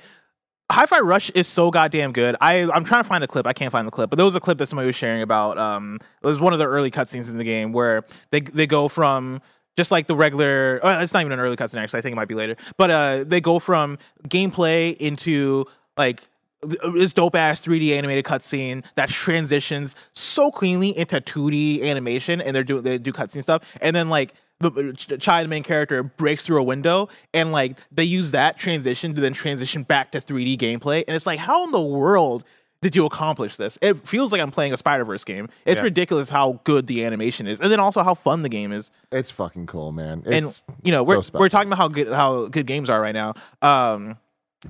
[0.69, 2.35] Hi-Fi Rush is so goddamn good.
[2.41, 3.47] I I'm trying to find a clip.
[3.47, 5.59] I can't find the clip, but there was a clip that somebody was sharing about.
[5.59, 8.89] Um, it was one of the early cutscenes in the game where they they go
[8.89, 9.41] from
[9.77, 10.81] just like the regular.
[10.83, 11.99] Uh, it's not even an early cutscene actually.
[11.99, 13.99] I think it might be later, but uh, they go from
[14.29, 15.67] gameplay into
[15.97, 16.23] like
[16.63, 22.65] this dope ass 3D animated cutscene that transitions so cleanly into 2D animation, and they're
[22.65, 26.47] doing they do cutscene stuff, and then like the Ch- Chai, the main character, breaks
[26.47, 30.57] through a window, and like they use that transition to then transition back to 3D
[30.57, 32.45] gameplay, and it's like, how in the world?
[32.87, 33.79] Did you accomplish this?
[33.83, 35.49] It feels like I'm playing a Spider Verse game.
[35.65, 35.83] It's Yeah.
[35.83, 39.29] ridiculous how good the animation is, and then also how fun the game is It's
[39.33, 40.23] fucking cool, man.
[40.25, 41.41] and It's you know so we're special.
[41.41, 43.35] we're talking about how good how good games are right now.
[43.61, 44.19] Um,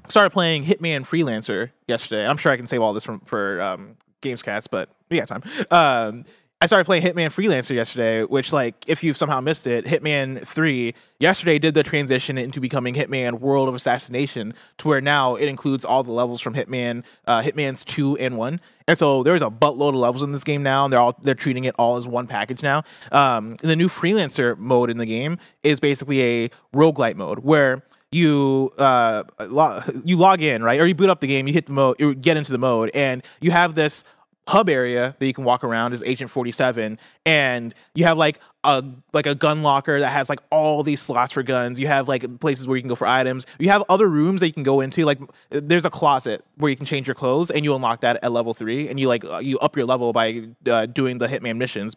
[0.09, 2.27] started playing Hitman Freelancer yesterday.
[2.27, 5.43] I'm sure I can save all this from for um, Gamescast, but we got time.
[5.71, 6.25] Um,
[6.67, 10.97] I started playing Hitman Freelancer yesterday, which like if you've somehow missed it, Hitman Three
[11.21, 15.85] yesterday did the transition into becoming Hitman World of Assassination, to where now it includes
[15.85, 18.61] all the levels from Hitman, uh, Hitman's two and one.
[18.89, 21.37] And so there's a buttload of levels in this game now, and they're all they're
[21.37, 22.83] treating it all as one package now.
[23.13, 28.71] Um, the new freelancer mode in the game is basically a roguelite mode where you
[28.79, 31.73] uh lo- you log in right or you boot up the game you hit the
[31.73, 34.05] mode you get into the mode and you have this
[34.47, 38.85] hub area that you can walk around is agent 47 and you have like a
[39.13, 42.39] like a gun locker that has like all these slots for guns you have like
[42.39, 44.81] places where you can go for items you have other rooms that you can go
[44.81, 45.19] into like
[45.51, 48.55] there's a closet where you can change your clothes and you unlock that at level
[48.55, 51.95] 3 and you like uh, you up your level by uh, doing the hitman missions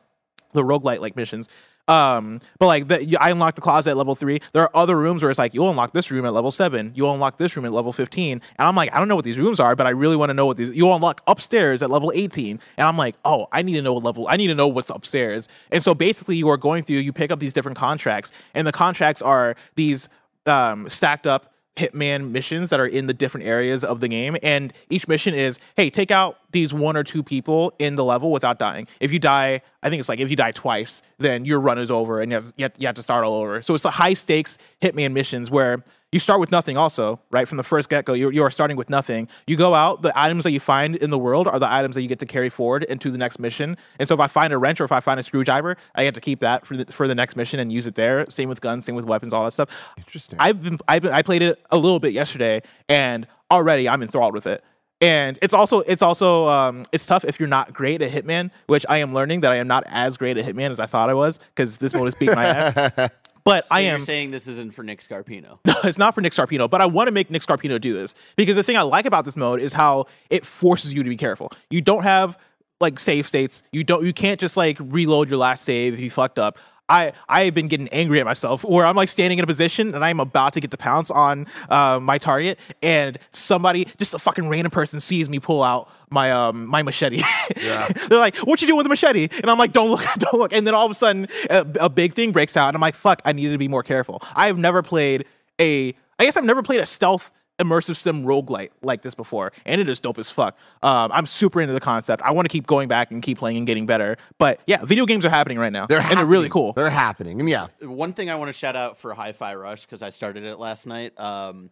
[0.53, 1.49] the roguelite like missions.
[1.89, 4.39] Um, but like the, I unlocked the closet at level three.
[4.53, 7.11] There are other rooms where it's like you'll unlock this room at level seven, you'll
[7.11, 9.59] unlock this room at level fifteen, and I'm like, I don't know what these rooms
[9.59, 10.75] are, but I really want to know what these.
[10.75, 14.03] You'll unlock upstairs at level eighteen, and I'm like, oh, I need to know what
[14.03, 14.27] level.
[14.29, 15.49] I need to know what's upstairs.
[15.71, 16.97] And so basically, you are going through.
[16.97, 20.09] You pick up these different contracts, and the contracts are these
[20.45, 24.73] um, stacked up hitman missions that are in the different areas of the game and
[24.89, 28.59] each mission is hey take out these one or two people in the level without
[28.59, 28.87] dying.
[28.99, 31.89] If you die i think it's like if you die twice then your run is
[31.89, 33.61] over and you have, you have, to start all over.
[33.61, 37.57] So it's the high stakes hitman missions where you start with nothing also right from
[37.57, 40.51] the first get-go you're, you are starting with nothing you go out the items that
[40.51, 43.11] you find in the world are the items that you get to carry forward into
[43.11, 45.23] the next mission and so if i find a wrench or if i find a
[45.23, 47.95] screwdriver i get to keep that for the, for the next mission and use it
[47.95, 50.39] there same with guns same with weapons all that stuff Interesting.
[50.39, 54.33] I've been, I've been, I played it a little bit yesterday, and already I'm enthralled
[54.33, 54.63] with it.
[55.01, 58.85] And it's also it's also um, it's tough if you're not great at Hitman, which
[58.89, 61.13] I am learning that I am not as great at Hitman as I thought I
[61.13, 62.45] was because this mode is beating my
[62.97, 63.11] ass.
[63.49, 65.59] But So I you're am saying this isn't for Nick Scarpino.
[65.65, 68.13] no, it's not for Nick Scarpino, but I want to make Nick Scarpino do this
[68.35, 71.17] because the thing I like about this mode is how it forces you to be
[71.17, 71.51] careful.
[71.69, 72.37] You don't have
[72.79, 73.63] like save states.
[73.71, 74.05] You don't.
[74.05, 76.59] You can't just like reload your last save if you fucked up.
[76.89, 79.95] I I have been getting angry at myself where I'm like standing in a position
[79.95, 84.19] and I'm about to get the pounce on uh, my target and somebody just a
[84.19, 87.21] fucking random person sees me pull out my um my machete.
[87.59, 87.87] Yeah.
[88.07, 90.53] They're like, "What you doing with the machete?" And I'm like, "Don't look, don't look."
[90.53, 92.95] And then all of a sudden, a, a big thing breaks out, and I'm like,
[92.95, 93.21] "Fuck!
[93.25, 95.25] I needed to be more careful." I have never played
[95.59, 95.95] a.
[96.17, 99.87] I guess I've never played a stealth immersive sim roguelite like this before, and it
[99.87, 100.57] is dope as fuck.
[100.81, 102.21] Um, I'm super into the concept.
[102.23, 104.17] I want to keep going back and keep playing and getting better.
[104.37, 106.73] But yeah, video games are happening right now, They're and they're really cool.
[106.73, 110.01] They're happening, and yeah, One thing I want to shout out for Hi-Fi Rush because
[110.01, 111.19] I started it last night.
[111.19, 111.69] Um,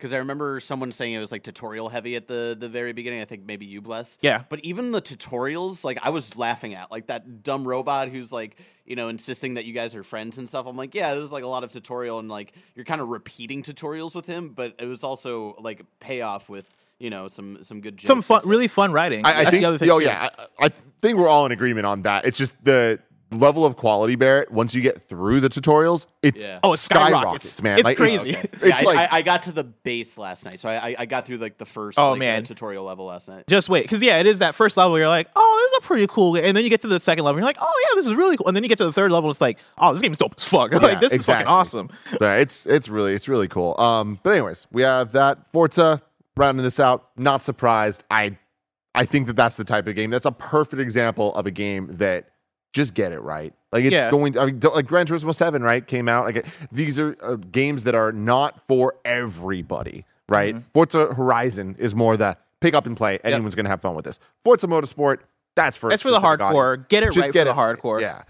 [0.00, 3.20] because I remember someone saying it was like tutorial heavy at the the very beginning.
[3.20, 4.16] I think maybe you bless.
[4.22, 4.44] Yeah.
[4.48, 8.56] But even the tutorials, like I was laughing at, like that dumb robot who's like,
[8.86, 10.66] you know, insisting that you guys are friends and stuff.
[10.66, 13.08] I'm like, yeah, this is like a lot of tutorial and like you're kind of
[13.08, 16.66] repeating tutorials with him, but it was also like payoff with
[16.98, 19.26] you know some some good jokes Some fun, really fun writing.
[19.26, 19.62] I, I That's think.
[19.62, 19.90] the other thing.
[19.90, 20.06] oh too.
[20.06, 20.28] yeah,
[20.58, 20.70] I, I
[21.02, 22.24] think we're all in agreement on that.
[22.24, 22.98] It's just the
[23.32, 24.50] level of quality, Barrett.
[24.50, 26.58] Once you get through the tutorials, it Yeah.
[26.62, 27.62] Oh, it skyrockets.
[27.62, 27.78] man.
[27.78, 28.30] It's Like, crazy.
[28.32, 30.96] It's, Yeah, I, like I, I got to the base last night, so I I,
[31.00, 32.44] I got through like the first Oh, like, uh, man.
[32.44, 33.44] tutorial level last night.
[33.48, 34.98] Just wait, because yeah, it is that first level.
[34.98, 36.44] You're like, oh, this is a pretty cool, game.
[36.44, 37.38] and then you get to the second level.
[37.38, 39.12] You're like, oh yeah, this is really cool, and then you get to the third
[39.12, 39.30] level.
[39.30, 40.72] It's like, oh, this game's dope as fuck.
[40.80, 41.46] like this is fucking exactly.
[41.46, 41.88] awesome.
[42.20, 43.78] Yeah, it's it's really it's really cool.
[43.80, 46.02] Um, but anyways, we have that Forza
[46.36, 47.10] rounding this out.
[47.16, 48.04] Not surprised.
[48.10, 48.36] I
[48.94, 50.10] I think that that's the type of game.
[50.10, 52.29] That's a perfect example of a game that
[52.72, 53.52] just get it right.
[53.72, 54.10] Like it's Yeah.
[54.10, 54.36] going.
[54.38, 55.86] I mean, like Gran Turismo Seven, right?
[55.86, 56.26] Came out.
[56.26, 60.54] Like these are uh, games that are not for everybody, right?
[60.54, 60.68] Mm-hmm.
[60.74, 63.18] Forza Horizon is more the pick up and play.
[63.24, 64.18] Anyone's gonna have fun with this.
[64.44, 65.18] Forza Motorsport.
[65.56, 66.72] That's for That's for the hardcore.
[66.74, 66.86] audience.
[66.88, 68.00] Get it Just right get for it the hardcore.
[68.00, 68.22] Yeah.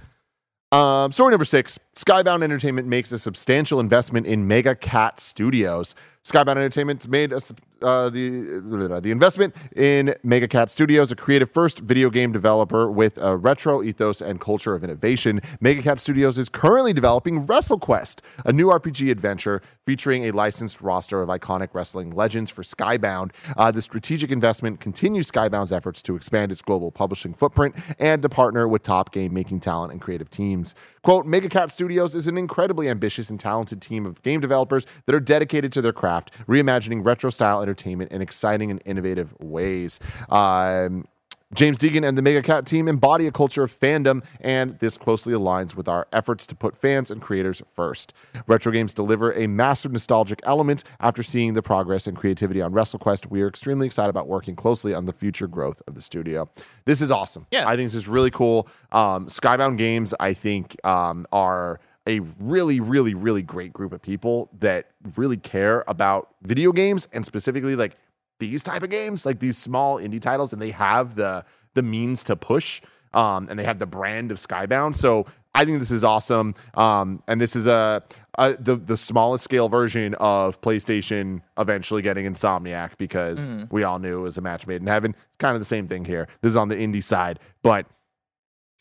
[0.73, 5.95] Um, story number six Skybound Entertainment makes a substantial investment in Mega Cat Studios.
[6.25, 7.41] Skybound Entertainment made a,
[7.83, 13.19] uh, the, the investment in Mega Cat Studios, a creative first video game developer with
[13.19, 15.41] a retro ethos and culture of innovation.
[15.61, 21.23] Mega Cat Studios is currently developing WrestleQuest, a new RPG adventure featuring a licensed roster
[21.23, 23.33] of iconic wrestling legends for Skybound.
[23.57, 28.29] Uh, the strategic investment continues Skybound's efforts to expand its global publishing footprint and to
[28.29, 30.75] partner with top game making talent and creative teams.
[31.03, 35.15] Quote, Mega Cat Studios is an incredibly ambitious and talented team of game developers that
[35.15, 40.01] are dedicated to their craft, reimagining retro style entertainment in exciting and innovative ways.
[40.29, 41.07] Um,
[41.53, 45.33] James Deighan and the Mega Cat team embody a culture of fandom, and this closely
[45.33, 48.15] aligns with our efforts to put fans and creators first.
[48.47, 50.85] Retro games deliver a massive nostalgic element.
[51.01, 54.95] After seeing the progress and creativity on WrestleQuest, we are extremely excited about working closely
[54.95, 56.49] on the future growth of the studio.
[56.85, 57.49] This is awesome.
[57.51, 57.69] Yeah.
[57.69, 58.69] I think this is really cool.
[58.93, 64.51] Um, Skybound Games, I think, um, are a really, really, really great group of people
[64.59, 64.87] that
[65.17, 67.97] really care about video games and specifically like
[68.41, 71.45] these type of games, like these small indie titles, and they have the
[71.75, 72.83] the means to push,
[73.15, 74.97] um, and they have the brand of Skybound.
[74.97, 76.55] So I think this is awesome.
[76.75, 78.03] Um, and this is a,
[78.39, 84.19] a the the smallest scale version of PlayStation eventually getting Insomniac because we all knew
[84.19, 85.15] it was a match made in heaven.
[85.29, 86.27] It's kind of the same thing here.
[86.41, 87.87] This is on the indie side, but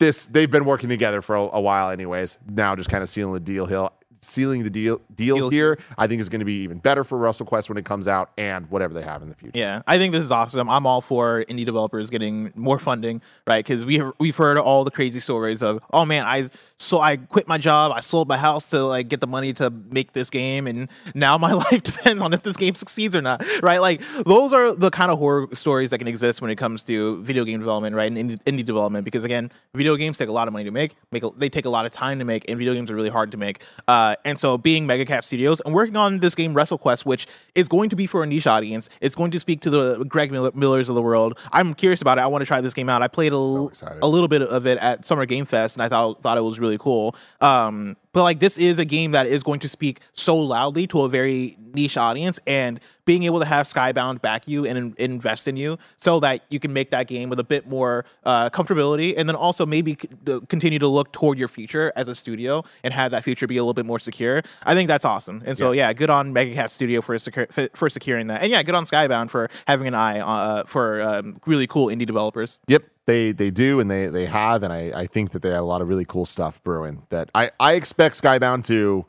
[0.00, 2.38] this they've been working together for a, a while, anyways.
[2.48, 3.88] Now just kind of sealing the deal here.
[4.22, 7.18] Sealing the deal deal, Deal here, I think is going to be even better for
[7.18, 9.58] WrestleQuest when it comes out, and whatever they have in the future.
[9.58, 10.68] Yeah, I think this is awesome.
[10.68, 13.64] I'm all for indie developers getting more funding, right?
[13.64, 17.48] Because we we've heard all the crazy stories of, oh man, I so I quit
[17.48, 20.66] my job, I sold my house to like get the money to make this game,
[20.66, 23.78] and now my life depends on if this game succeeds or not, right?
[23.78, 27.22] Like those are the kind of horror stories that can exist when it comes to
[27.22, 28.10] video game development, right?
[28.10, 30.96] And indie, indie development, because again, video games take a lot of money to make,
[31.10, 33.10] make a, they take a lot of time to make, and video games are really
[33.10, 33.62] hard to make.
[33.88, 37.68] Uh, and so being Mega Cat Studios and working on this game WrestleQuest, which is
[37.68, 40.52] going to be for a niche audience, it's going to speak to the Greg Miller-
[40.54, 41.38] Millers of the world.
[41.52, 42.22] I'm curious about it.
[42.22, 43.02] I want to try this game out.
[43.02, 43.98] I played a, l- excited.
[44.02, 46.58] a little bit of it at Summer Game Fest, and I thought thought it was
[46.58, 47.14] really cool.
[47.40, 51.02] Um, but like this is a game that is going to speak so loudly to
[51.02, 55.48] a very niche audience, and being able to have Skybound back you and in- invest
[55.48, 59.14] in you, so that you can make that game with a bit more uh, comfortability,
[59.16, 62.92] and then also maybe c- continue to look toward your future as a studio and
[62.94, 64.42] have that future be a little bit more secure.
[64.64, 65.42] I think that's awesome.
[65.46, 68.62] And so yeah, good on Mega Cat Studio for for for securing that, and yeah,
[68.62, 72.60] good on Skybound for having an eye uh, for um, really cool indie developers.
[72.68, 75.62] Yep, they they do, and they they have, and I I think that they have
[75.62, 77.02] a lot of really cool stuff brewing.
[77.10, 79.04] That I I expect Skybound to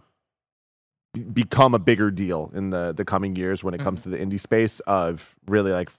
[1.13, 4.11] be- become a bigger deal in the the coming years when it comes mm-hmm.
[4.11, 5.89] to the indie space of really like.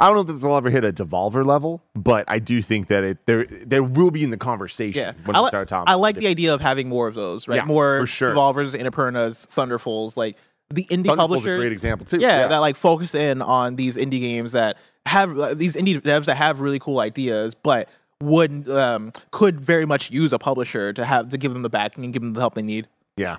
[0.00, 3.04] I don't know that they'll ever hit a Devolver level, but I do think that
[3.04, 5.92] it there there will be in the conversation Yeah, when I, li- start talking.
[5.92, 7.56] I like the idea of having more of those, right?
[7.56, 8.30] Yeah, more sure.
[8.30, 10.38] Devolvers, Annapurnas, Thunderfuls, like
[10.70, 11.58] the indie Thunderful's publishers.
[11.58, 12.16] a great example too.
[12.18, 16.26] Yeah, that like focus in on these indie games that have uh, these indie devs
[16.26, 17.88] that have really cool ideas, but
[18.22, 22.04] would um, could very much use a publisher to have to give them the backing
[22.04, 22.88] and give them the help they need.
[23.16, 23.38] Yeah.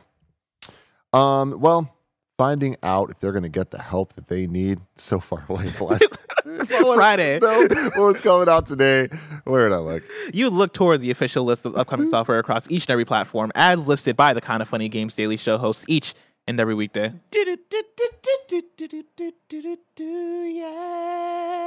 [1.14, 1.60] Um.
[1.60, 1.94] Well,
[2.38, 5.68] finding out if they're going to get the help that they need so far away.
[6.96, 7.40] Friday.
[7.42, 9.10] know what's coming out today?
[9.44, 10.04] Where did I look?
[10.34, 13.88] You look toward the official list of upcoming software across each and every platform, as
[13.88, 16.16] listed by the Kind of Funny Games Daily Show hosts each
[16.52, 17.14] and every weekday.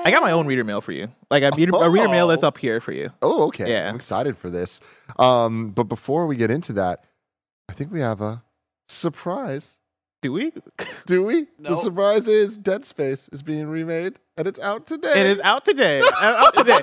[0.06, 1.08] I got my own reader mail for you.
[1.30, 3.10] Like a reader, a reader mail that's up here for you.
[3.22, 3.70] Oh, okay.
[3.70, 3.88] Yeah.
[3.88, 4.80] I'm excited for this.
[5.18, 7.04] Um, but before we get into that,
[7.68, 8.42] I think we have a
[8.88, 9.78] surprise.
[10.20, 10.52] Do we?
[11.06, 11.46] Do we?
[11.58, 15.20] The surprise is Dead Space is being remade and it's out today.
[15.20, 16.02] It is out today.
[16.20, 16.80] Out today.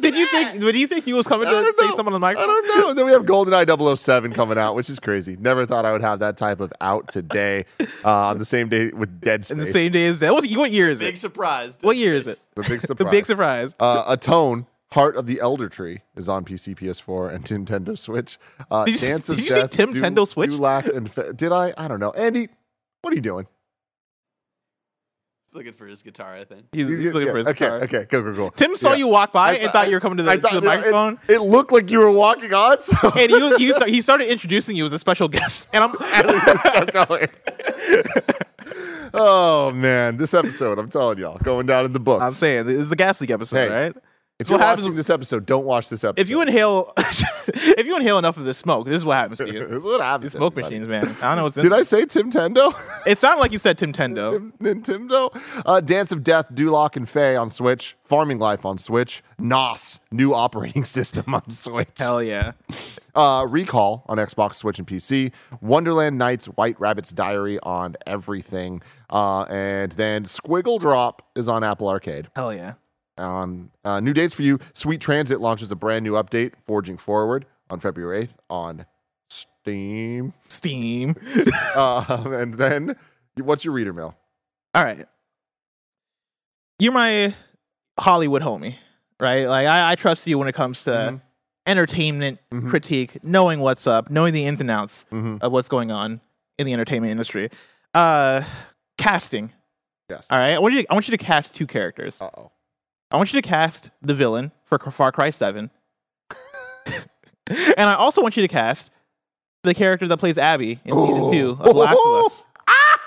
[0.00, 0.60] Did you think?
[0.60, 2.50] Did you think he was coming to don't say something on the microphone?
[2.50, 2.88] I don't know.
[2.90, 5.36] And then we have GoldenEye 007 coming out, which is crazy.
[5.38, 7.64] Never thought I would have that type of out today
[8.04, 9.50] uh, on the same day with Dead Space.
[9.52, 10.32] In the same day as that.
[10.32, 11.10] What, what year is Big it?
[11.12, 11.78] Big surprise.
[11.80, 12.40] What year is it?
[12.54, 13.10] The big The surprise.
[13.10, 13.74] big surprise.
[13.78, 18.38] Uh, Atone, Heart of the Elder Tree, is on PC, PS4, and Nintendo Switch.
[18.70, 20.50] Uh, Did you s- Dance of did you say Tim Du- Tendo Switch?
[20.50, 21.72] Du Lac and Fe- did I?
[21.76, 22.10] I don't know.
[22.12, 22.48] Andy,
[23.02, 23.46] what are you doing?
[25.50, 26.66] He's looking for his guitar, I think.
[26.70, 27.76] He's, he's looking Yeah, for his okay, guitar.
[27.78, 28.50] okay, okay, go, go, go.
[28.50, 28.98] Tim saw Yeah.
[28.98, 30.58] you walk by I and thought- thought you were coming to the, I to the
[30.58, 31.18] it- microphone.
[31.26, 34.76] It, looked like you were walking on, so and he, he, start, he started introducing
[34.76, 35.66] you as a special guest.
[35.72, 37.26] And I'm kept going.
[39.12, 42.22] oh man, this episode, I'm telling y'all, going down in the books.
[42.22, 43.96] I'm saying this is a gas leak episode, Hey, right?
[44.40, 46.18] If what happens watching this episode, don't watch this episode.
[46.20, 49.52] If you inhale, if you inhale enough of this smoke, this is what happens to
[49.52, 49.66] you.
[49.66, 50.32] this is what happens.
[50.32, 50.78] These smoke everybody.
[50.80, 51.16] machines, man.
[51.22, 51.64] I don't know what's in.
[51.64, 52.74] Did I say Tim Tendo?
[53.06, 54.52] It sounded like you said Tim Tendo.
[54.58, 55.30] Nintendo.
[55.64, 57.96] Uh, Dance of Death, Du Lac and Fey on Switch.
[58.04, 59.22] Farming Life on Switch.
[59.38, 61.88] NOS, new operating system on Switch.
[61.96, 62.52] Hell yeah.
[63.14, 65.32] Uh, Recall on Xbox, Switch, and PC.
[65.60, 68.82] Wonderland Nights, White Rabbit's Diary on everything.
[69.08, 72.28] Uh, and then Squiggle Drop is on Apple Arcade.
[72.36, 72.74] Hell yeah.
[73.20, 77.46] On uh, new dates for you, Sweet Transit launches a brand new update, Forging Forward,
[77.68, 78.86] on February 8th on
[79.28, 80.32] Steam.
[80.48, 81.14] Steam.
[81.76, 82.96] Uh, and then,
[83.36, 84.16] what's your reader mail?
[84.74, 85.06] All right.
[86.78, 87.34] You're my
[87.98, 88.76] Hollywood homie,
[89.20, 89.44] right?
[89.46, 91.20] Like I, I trust you when it comes to Mhm.
[91.66, 92.70] entertainment Mhm.
[92.70, 95.42] critique, knowing what's up, knowing the ins and outs Mhm.
[95.42, 96.20] of what's going on
[96.58, 97.50] in the entertainment industry.
[97.92, 98.42] Uh
[98.96, 99.52] casting.
[100.08, 100.26] Yes.
[100.30, 100.52] All right.
[100.54, 102.18] I want you to, I want you to cast two characters.
[102.20, 102.52] Uh oh.
[103.10, 105.70] I want you to cast the villain for Far Cry 7.
[107.48, 108.90] and I also want you to cast
[109.64, 112.46] the character that plays Abby in season 2 of Last of Us.
[112.68, 113.00] Ah!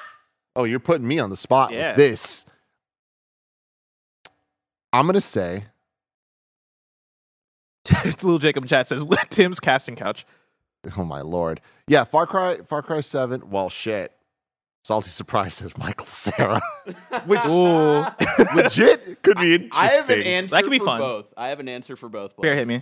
[0.57, 1.91] Oh, you're putting me on the spot Yeah.
[1.91, 2.45] with this.
[4.91, 5.63] I'm gonna say
[8.05, 10.25] Little Jacob chat says Tim's casting couch.
[10.97, 11.61] Oh my lord.
[11.87, 13.49] Yeah, Far Cry Far Cry 7.
[13.49, 14.11] Well shit.
[14.83, 16.61] Salty surprise says Michael Cera.
[17.25, 18.05] Which Ooh.
[18.55, 19.71] legit could be interesting.
[19.81, 20.99] I have an answer That could be for fun.
[20.99, 21.33] both.
[21.37, 22.35] I have an answer for both.
[22.37, 22.81] Bear hit me.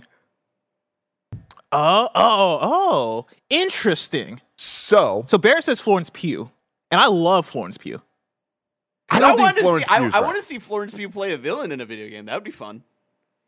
[1.70, 3.26] Oh, oh, oh.
[3.50, 4.40] Interesting.
[4.56, 6.50] So So Bear says Florence Pugh.
[6.90, 8.02] And I love Florence Pugh.
[9.08, 11.08] I don't want think to Florence see, I, Pugh's I want to see Florence Pugh
[11.08, 12.26] play a villain in a video game.
[12.26, 12.82] That would be fun.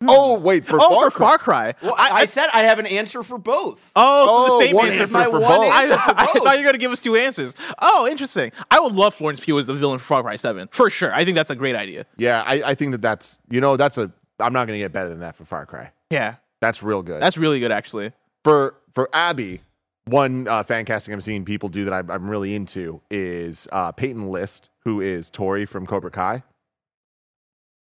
[0.09, 1.27] Oh wait, for oh, Far for Cry.
[1.29, 1.75] Far Cry.
[1.83, 3.91] Well, I, I said I have an answer for both.
[3.97, 5.49] Oh, so Oh, the same one answer answer for for both.
[5.49, 5.73] both.
[5.73, 6.43] I, Answer for I both.
[6.45, 7.55] thought you were going to give us two answers.
[7.81, 8.53] Oh, interesting.
[8.71, 10.69] I would love Florence Pugh as the villain for Far Cry 7.
[10.73, 11.13] For sure.
[11.15, 12.07] I think that's a great idea.
[12.17, 15.09] Yeah, I, I think that that's you know that's a I'm not gonna get better
[15.09, 15.91] than that for Far Cry.
[16.11, 16.37] Yeah.
[16.61, 17.21] That's real good.
[17.23, 18.13] That's really good, actually.
[18.43, 19.61] for for Abby,
[20.07, 23.93] one uh, fan casting I'm seeing people do that I'm, I'm really into is uh,
[23.93, 26.43] Peyton List, who is Tori from Cobra Kai,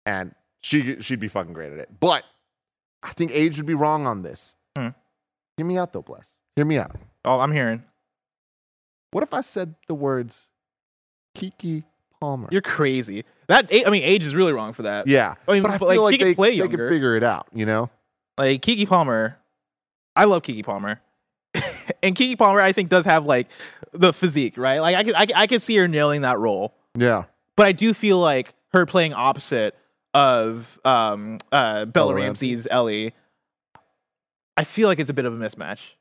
[0.06, 1.88] and she she'd be fucking great at it.
[2.00, 2.24] But
[3.02, 4.54] I think age would be wrong on this.
[4.76, 4.88] Hmm.
[5.56, 6.38] Hear me out though, bless.
[6.56, 6.96] Hear me out.
[7.24, 7.82] Oh, I'm hearing.
[9.12, 10.48] What if I said the words
[11.36, 11.84] Keke
[12.20, 12.48] Palmer?
[12.50, 13.24] You're crazy.
[13.48, 15.06] That I mean, age is really wrong for that.
[15.08, 17.16] yeah, I mean, but I feel like, like she could they, play they could figure
[17.16, 17.48] it out.
[17.52, 17.90] You know?
[18.38, 19.36] Like Keke Palmer,
[20.14, 21.00] I love Keke Palmer,
[22.02, 23.48] and Keke Palmer I think does have like
[23.92, 24.78] the physique, right?
[24.80, 27.24] Like I could I, could- I could see her nailing that role, Yeah.
[27.56, 29.74] but I do feel like her playing opposite
[30.14, 33.14] of um uh Bella Bella Ramsey's Ellie.
[34.56, 35.92] I feel like it's a bit of a mismatch.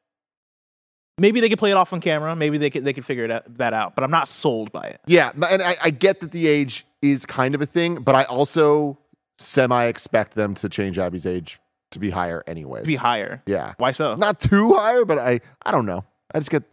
[1.17, 2.35] Maybe they could play it off on camera.
[2.35, 3.93] Maybe they could they could figure it out, that out.
[3.95, 5.01] But I'm not sold by it.
[5.05, 8.23] Yeah, and I, I get that the age is kind of a thing, but I
[8.23, 8.97] also
[9.37, 11.59] semi expect them to change Abby's age
[11.91, 12.85] to be higher anyways.
[12.85, 13.41] Be higher.
[13.45, 14.15] yeah, Why so?
[14.15, 16.05] not too higher, but I I don't know.
[16.33, 16.63] I just get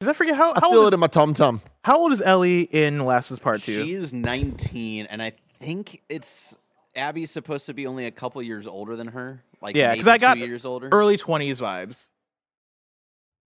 [0.00, 1.60] Does I forget how I how feel old, it is, in my tum tum.
[1.84, 3.84] how old is Ellie in Last of Part Two?
[3.84, 5.32] She is 19, and I
[5.62, 6.56] think it's
[6.94, 9.42] Abby's supposed to be only a couple years older than her.
[9.60, 10.88] Like Yeah, because I got years older.
[10.92, 12.06] early 20s vibes.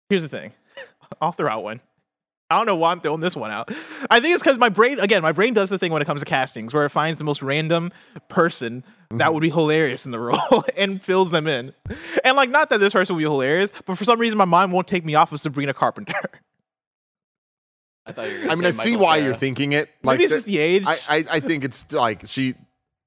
[0.08, 0.52] Here's the thing.
[1.20, 1.80] I'll throw out one.
[2.48, 3.72] I don't know why I'm throwing this one out.
[4.08, 6.20] I think it's because my brain, again, my brain does the thing when it comes
[6.20, 7.90] to castings where it finds the most random
[8.28, 9.34] person that mm-hmm.
[9.34, 11.72] would be hilarious in the role and fills them in.
[12.24, 14.72] And like, not that this person would be hilarious, but for some reason my mind
[14.72, 16.14] won't take me off of Sabrina Carpenter.
[18.06, 19.26] I thought you were I gonna mean, I say see Michael why Cera.
[19.28, 19.90] you're thinking it.
[20.02, 22.54] Maybe it's the- just the age, I, I I think it's like she,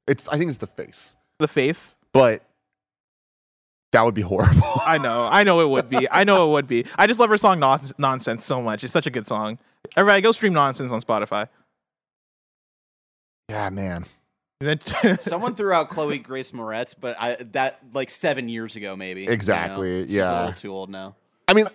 [0.07, 1.95] it's I think it's the face, the face.
[2.13, 2.43] but
[3.93, 4.61] That would be horrible.
[4.85, 6.07] I know, I know it would be.
[6.11, 6.85] I know it would be.
[6.97, 8.83] I just love her song non- "Nonsense" so much.
[8.83, 9.57] It's such a good song.
[9.95, 11.47] Everybody, go stream "Nonsense" on Spotify.
[13.49, 14.05] yeah, man.
[14.61, 18.95] And then- Someone threw out Chloe Grace Moretz, but I that like seven years ago,
[18.97, 19.21] maybe.
[19.21, 19.33] you know?
[19.33, 20.31] Exactly, She's yeah.
[20.31, 21.15] a little too old now.
[21.47, 21.65] I mean,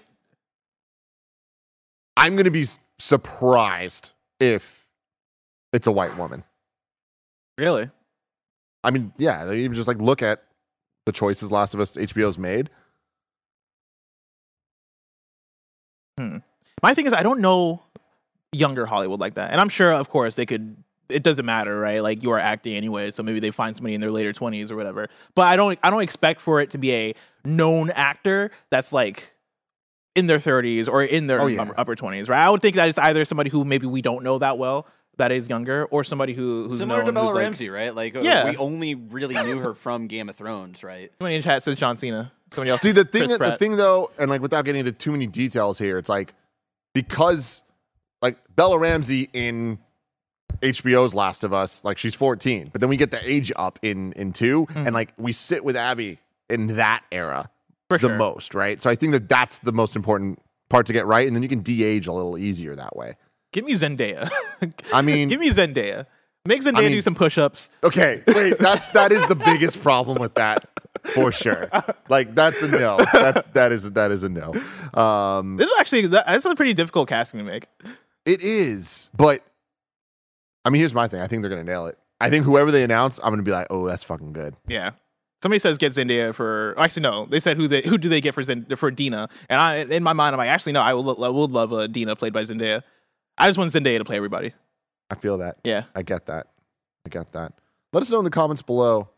[2.16, 4.86] I'm going to be s- surprised if
[5.72, 6.42] it's a white woman.
[7.58, 7.90] really,
[8.82, 10.42] I mean, yeah, even just like look at
[11.04, 12.70] the choices Last of Us HBO's made.
[16.18, 16.38] Hmm.
[16.82, 17.82] my thing is, I don't know
[18.52, 20.76] younger Hollywood like that, and I'm sure, of course, they could.
[21.10, 22.02] It doesn't matter, right?
[22.02, 24.76] Like you are acting anyway, so maybe they find somebody in their later 20s or
[24.76, 25.08] whatever.
[25.34, 29.33] But I don't, I don't expect for it to be a known actor that's like
[30.14, 31.62] in their 30s or in their Oh, yeah.
[31.62, 32.44] upper, upper 20s, right?
[32.44, 34.86] I would think that it's either somebody who maybe we don't know that well
[35.16, 37.94] that is younger, or somebody who who's Similar to Bella who's, like- Ramsey, right?
[37.94, 38.50] Like, uh, Yeah.
[38.50, 41.12] we only really knew her from Game of Thrones, right?
[41.18, 42.32] Somebody in chat says John Cena.
[42.52, 42.82] Somebody else.
[42.82, 45.78] See the thing, Chris the thing though, and like without getting into too many details
[45.78, 46.34] here, it's like
[46.94, 47.62] because
[48.22, 49.78] like Bella Ramsey in
[50.62, 54.12] HBO's Last of Us, like she's 14, but then we get the age up in
[54.12, 54.78] in 2 Hmm.
[54.86, 57.50] and like we sit with Abby in that era
[58.00, 58.16] for the sure.
[58.18, 58.80] most, right?
[58.82, 61.48] So I think that that's the most important part to get right, and then you
[61.48, 63.14] can de-age a little easier that way.
[63.52, 64.28] Give me Zendaya.
[64.92, 66.06] I mean, give me Zendaya.
[66.46, 67.70] Make Zendaya mean- do some push-ups.
[67.84, 70.68] okay, wait, that's that is the biggest problem with that
[71.14, 71.70] for sure.
[72.08, 72.98] Like that's a no.
[73.12, 74.52] That's that is that is a no.
[75.00, 77.66] Um, This is actually that- that's a pretty difficult casting to make.
[78.26, 79.42] It is, but
[80.64, 81.20] I mean, here's my thing.
[81.20, 81.98] I think they're gonna nail it.
[82.20, 84.54] I think whoever they announce, I'm gonna be like, oh, that's fucking good.
[84.66, 84.90] Yeah.
[85.44, 86.74] Somebody says get Zendaya for.
[86.78, 87.26] Actually, no.
[87.26, 89.28] They said who they who do they get for Zend, for Dina?
[89.50, 90.80] And I in my mind, I'm like, actually, no.
[90.80, 92.82] I would I would love a Dina played by Zendaya.
[93.36, 94.54] I just want Zendaya to play everybody.
[95.10, 95.58] I feel that.
[95.62, 95.82] Yeah.
[95.94, 96.46] I get that.
[97.04, 97.52] I get that.
[97.92, 99.10] Let us know in the comments below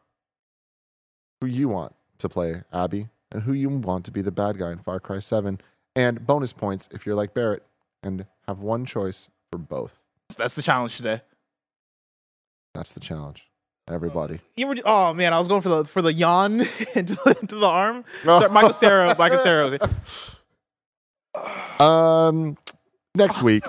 [1.41, 4.73] who you want to play Abby and who you want to be the bad guy
[4.73, 5.61] in Far Cry 7.
[5.95, 7.63] And bonus points if you're like Barrett
[8.03, 10.03] and have one choice for both.
[10.37, 11.21] That's the challenge today.
[12.75, 13.46] That's the challenge.
[13.89, 14.41] Everybody.
[14.57, 16.61] You were, oh man, I was going for the for the yawn
[16.95, 18.05] into the, into the arm.
[18.25, 19.79] Sorry, Michael Cera, Michael Cera.
[21.79, 22.57] Um,
[23.15, 23.65] next week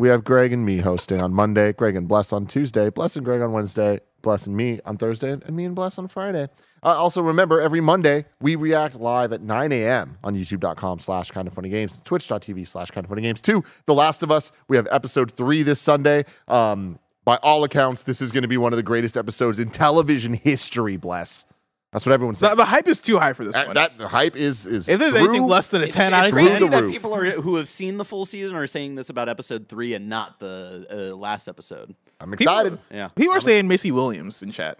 [0.00, 1.74] we have Greg and me hosting on Monday.
[1.74, 2.88] Greg and Bless on Tuesday.
[2.88, 4.00] Bless and Greg on Wednesday.
[4.22, 6.48] Bless and me on Thursday, and me and Bless on Friday.
[6.82, 10.18] Uh, also, remember every Monday we react live at 9 a.m.
[10.24, 13.42] on YouTube.com/slash Kind of Funny Games, Twitch.tv/slash Kind of Funny Games.
[13.42, 16.24] To The Last of Us, we have episode three this Sunday.
[16.48, 16.98] Um,
[17.28, 20.32] by all accounts, this is going to be one of the greatest episodes in television
[20.32, 20.96] history.
[20.96, 21.44] Bless.
[21.92, 22.56] That's what everyone's The, saying.
[22.56, 23.74] the hype is too high for this That, one.
[23.74, 24.88] that the hype is is.
[24.88, 26.88] if there's through- anything less than a It's, ten it's out of through crazy that
[26.88, 30.08] people are who have seen the full season are saying this about episode three and
[30.08, 31.94] not the uh, last episode.
[32.18, 32.78] I'm excited.
[32.90, 33.08] Yeah.
[33.08, 34.78] People are saying Maisie Williams in chat.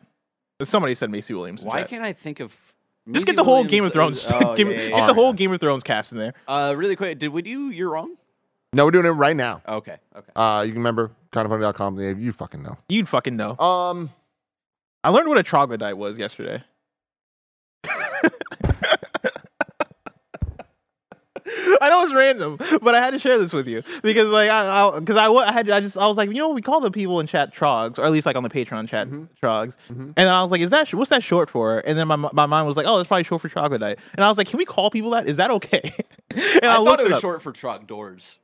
[0.62, 1.60] Somebody said Maisie Williams.
[1.62, 1.90] In Why chat.
[1.90, 2.56] can't I think of?
[3.12, 4.24] Just get the whole Williams Game of Thrones.
[4.24, 5.06] is- oh, Give- yeah, yeah, get yeah.
[5.06, 6.32] the whole Game of Thrones cast in there.
[6.46, 7.68] Uh, really quick, did we do?
[7.68, 8.16] You're wrong.
[8.72, 9.60] No, we're doing it right now.
[9.66, 9.96] Okay.
[10.16, 10.32] Okay.
[10.34, 11.98] Uh, you can remember kindoffunny.com.
[12.00, 12.76] Yeah, you fucking know.
[12.88, 13.56] You'd fucking know.
[13.58, 14.10] Um,
[15.04, 16.62] I learned what a troglodyte was yesterday.
[21.80, 24.98] I know it's random, but I had to share this with you because, like, I,
[24.98, 26.90] because I, wa- I had, I just, I was like, you know, we call the
[26.90, 29.08] people in chat trogs, or at least like on the Patreon chat
[29.42, 31.78] trogs, and then I was like, is that what's that short for?
[31.86, 34.28] And then my my mind was like, oh, that's probably short for troglodyte, and I
[34.28, 35.26] was like, can we call people that?
[35.26, 35.92] Is that okay?
[36.30, 37.20] and I, thought it was up.
[37.20, 38.36] short for Trogdors,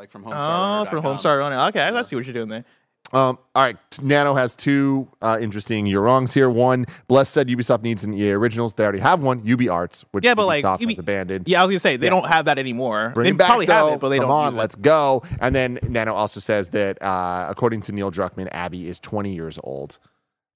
[0.00, 0.32] like from Home.
[0.34, 1.58] Oh, from Homestar Running.
[1.68, 2.64] Okay, I see what you're doing there.
[3.12, 3.76] um, all right.
[4.00, 6.48] Nano has two uh, interesting you're wrongs here.
[6.48, 8.72] One, Bless said Ubisoft needs an EA Originals.
[8.74, 11.48] They already have one, Ubi Arts, which Yeah, but, like, Ubisoft Ubi- has abandoned.
[11.48, 13.12] Yeah, I was gonna say they don't have that anymore.
[13.14, 13.74] Bring they it back, probably though.
[13.86, 14.46] have it, but they Come don't.
[14.48, 15.22] on, let's go.
[15.40, 19.58] And then Nano also says that uh, according to Neil Druckmann, Abby is 20 years
[19.64, 19.98] old.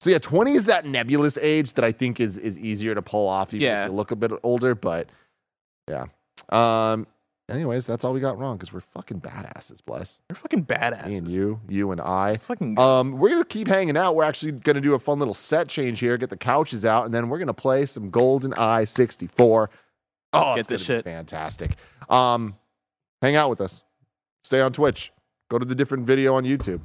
[0.01, 3.27] So yeah, 20 is that nebulous age that I think is is easier to pull
[3.27, 3.53] off.
[3.53, 3.83] Even Yeah.
[3.85, 5.07] if you look a bit older, but
[5.87, 6.05] yeah.
[6.49, 7.05] Um.
[7.47, 10.19] Anyways, that's all we got wrong because we're fucking badasses, bless.
[10.27, 11.09] They're fucking badasses.
[11.09, 12.31] Me and you, you and I.
[12.31, 12.79] It's fucking.
[12.79, 14.15] Um, we're gonna keep hanging out.
[14.15, 16.17] We're actually gonna do a fun little set change here.
[16.17, 19.69] Get the couches out, and then we're gonna play some GoldenEye 64.
[20.33, 21.03] Oh, Let's get this shit.
[21.03, 21.75] fantastic.
[22.09, 22.55] Um,
[23.21, 23.83] hang out with us.
[24.43, 25.11] Stay on Twitch.
[25.49, 26.81] Go to the different video on YouTube.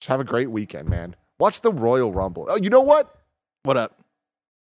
[0.00, 1.14] Just have a great weekend, man.
[1.38, 2.46] Watch the Royal Rumble.
[2.50, 3.16] Oh, you know what?
[3.62, 3.98] what up?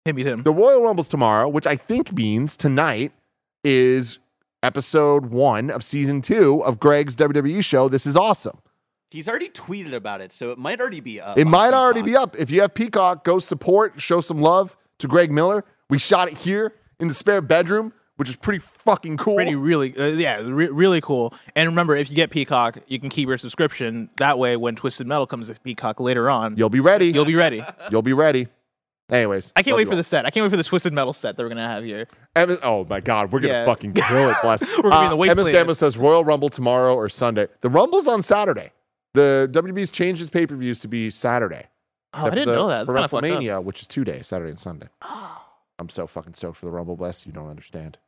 [0.05, 0.45] Hit me, him.
[0.45, 3.13] The Royal Rumble's tomorrow, which I think means tonight
[3.65, 4.19] is
[4.67, 7.89] episode one of season two of Greg's WWE show.
[7.89, 8.59] This is awesome.
[9.11, 11.39] He's already tweeted about it, so it might already be up.
[11.39, 12.35] It on might already be up.
[12.37, 15.65] If you have Peacock, go support, show some love to Greg Miller.
[15.89, 19.37] We shot it here in the spare bedroom, which is pretty fucking cool.
[19.37, 21.33] Pretty really, uh, yeah, re- really cool.
[21.55, 24.11] And remember, if you get Peacock, you can keep your subscription.
[24.17, 27.13] That way, when Twisted Metal comes to Peacock later on, You'll be ready.
[27.13, 27.63] you'll be ready.
[27.93, 28.49] You'll be ready.
[29.09, 29.97] Anyways, I can't wait for all.
[29.97, 30.27] the set.
[30.27, 32.09] I can't wait for the Twisted Metal set that we're gonna have here.
[32.35, 33.65] Emma, oh my God, we're gonna Yeah.
[33.65, 34.63] fucking kill it, bless.
[34.83, 37.47] We're gonna be in the uh, says Royal Rumble tomorrow or Sunday.
[37.61, 38.73] The Rumble's on Saturday.
[39.15, 41.67] The WWE's changed its pay per views to be Saturday.
[42.15, 42.87] Oh, I didn't know that.
[42.87, 43.21] That's for.
[43.21, 44.89] WrestleMania, which is two days, Saturday and Sunday.
[45.79, 47.27] I'm so fucking stoked for the Rumble, bless.
[47.27, 47.99] You don't understand.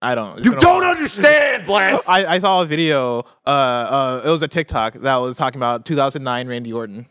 [0.00, 0.44] I don't.
[0.44, 0.90] You don't while.
[0.92, 2.08] understand, bless.
[2.08, 3.20] I, I saw a video.
[3.46, 7.06] Uh, uh, it was a TikTok that was talking about 2009 Randy Orton,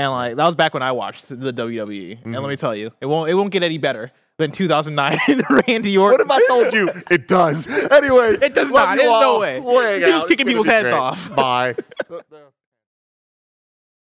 [0.00, 2.12] and like that was back when I watched the WWE.
[2.12, 2.34] And Mm-hmm.
[2.34, 5.18] let me tell you, it won't it won't get any better than 2009
[5.68, 6.26] Randy Orton.
[6.26, 7.66] what if I told you it does?
[7.66, 8.96] Anyways, It does not.
[8.96, 10.00] There's no way.
[10.00, 10.94] He was kicking people's heads great.
[10.94, 11.34] off.
[11.36, 11.74] Bye.